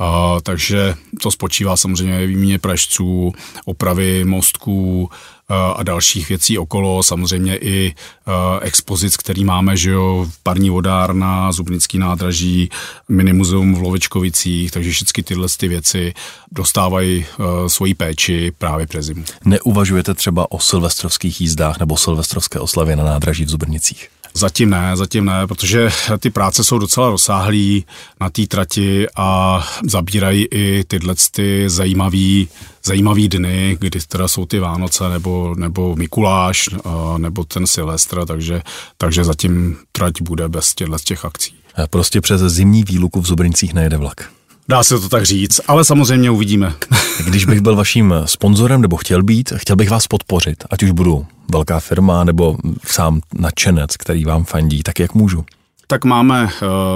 [0.00, 3.32] Uh, takže to spočívá samozřejmě výměně pražců,
[3.64, 5.10] opravy mostků
[5.74, 7.94] a dalších věcí okolo, samozřejmě i
[8.26, 12.70] uh, expozic, který máme, že jo, parní vodárna, Zubnický nádraží,
[13.08, 16.14] minimuzeum v Lovečkovicích, takže všechny tyhle ty věci
[16.52, 19.24] dostávají uh, svoji péči právě přes zimu.
[19.44, 24.08] Neuvažujete třeba o silvestrovských jízdách nebo silvestrovské oslavě na nádraží v Zubrnicích?
[24.34, 27.80] Zatím ne, zatím ne, protože ty práce jsou docela rozsáhlé
[28.20, 32.48] na té trati a zabírají i tyhle ty zajímavý,
[32.84, 36.68] zajímavý dny, kdy teda jsou ty Vánoce nebo, nebo Mikuláš
[37.18, 38.62] nebo ten Silvestr, takže,
[38.96, 41.54] takže zatím trať bude bez těchto těch akcí.
[41.90, 44.30] Prostě přes zimní výluku v Zubrincích nejede vlak.
[44.68, 46.74] Dá se to tak říct, ale samozřejmě uvidíme.
[47.26, 51.26] Když bych byl vaším sponzorem nebo chtěl být, chtěl bych vás podpořit, ať už budu
[51.52, 52.56] velká firma nebo
[52.86, 55.44] sám nadšenec, který vám fandí, tak jak můžu?
[55.86, 56.50] Tak máme uh,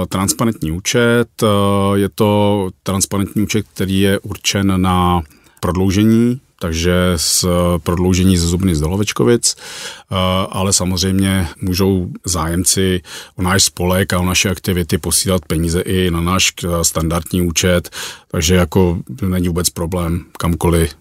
[0.09, 1.49] transparentní účet, uh,
[1.95, 5.21] je to transparentní účet, který je určen na
[5.65, 7.47] prodloužení takže s
[7.83, 10.15] prodloužení ze Zubny z Dolovečkovic, eh,
[10.49, 13.01] ale samozřejmě můžou zájemci
[13.35, 17.89] o náš spolek a o naše aktivity posílat peníze i na náš standardní účet,
[18.27, 20.95] takže jako není vůbec problém kamkoliv.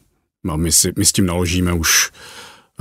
[0.50, 2.10] A my, si, my s tím naložíme už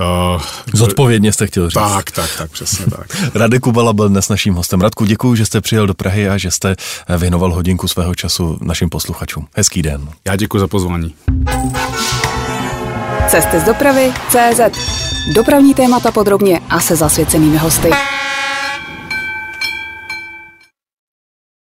[0.00, 0.42] Uh,
[0.72, 1.74] Zodpovědně jste chtěl říct.
[1.74, 3.06] Tak, tak, tak, přesně tak.
[3.34, 4.80] Radek Kubala byl dnes naším hostem.
[4.80, 6.76] Radku, děkuji, že jste přijel do Prahy a že jste
[7.18, 9.46] věnoval hodinku svého času našim posluchačům.
[9.56, 10.08] Hezký den.
[10.26, 11.14] Já děkuji za pozvání.
[13.28, 14.60] Cesty z dopravy CZ.
[15.34, 17.90] Dopravní témata podrobně a se zasvěcenými hosty.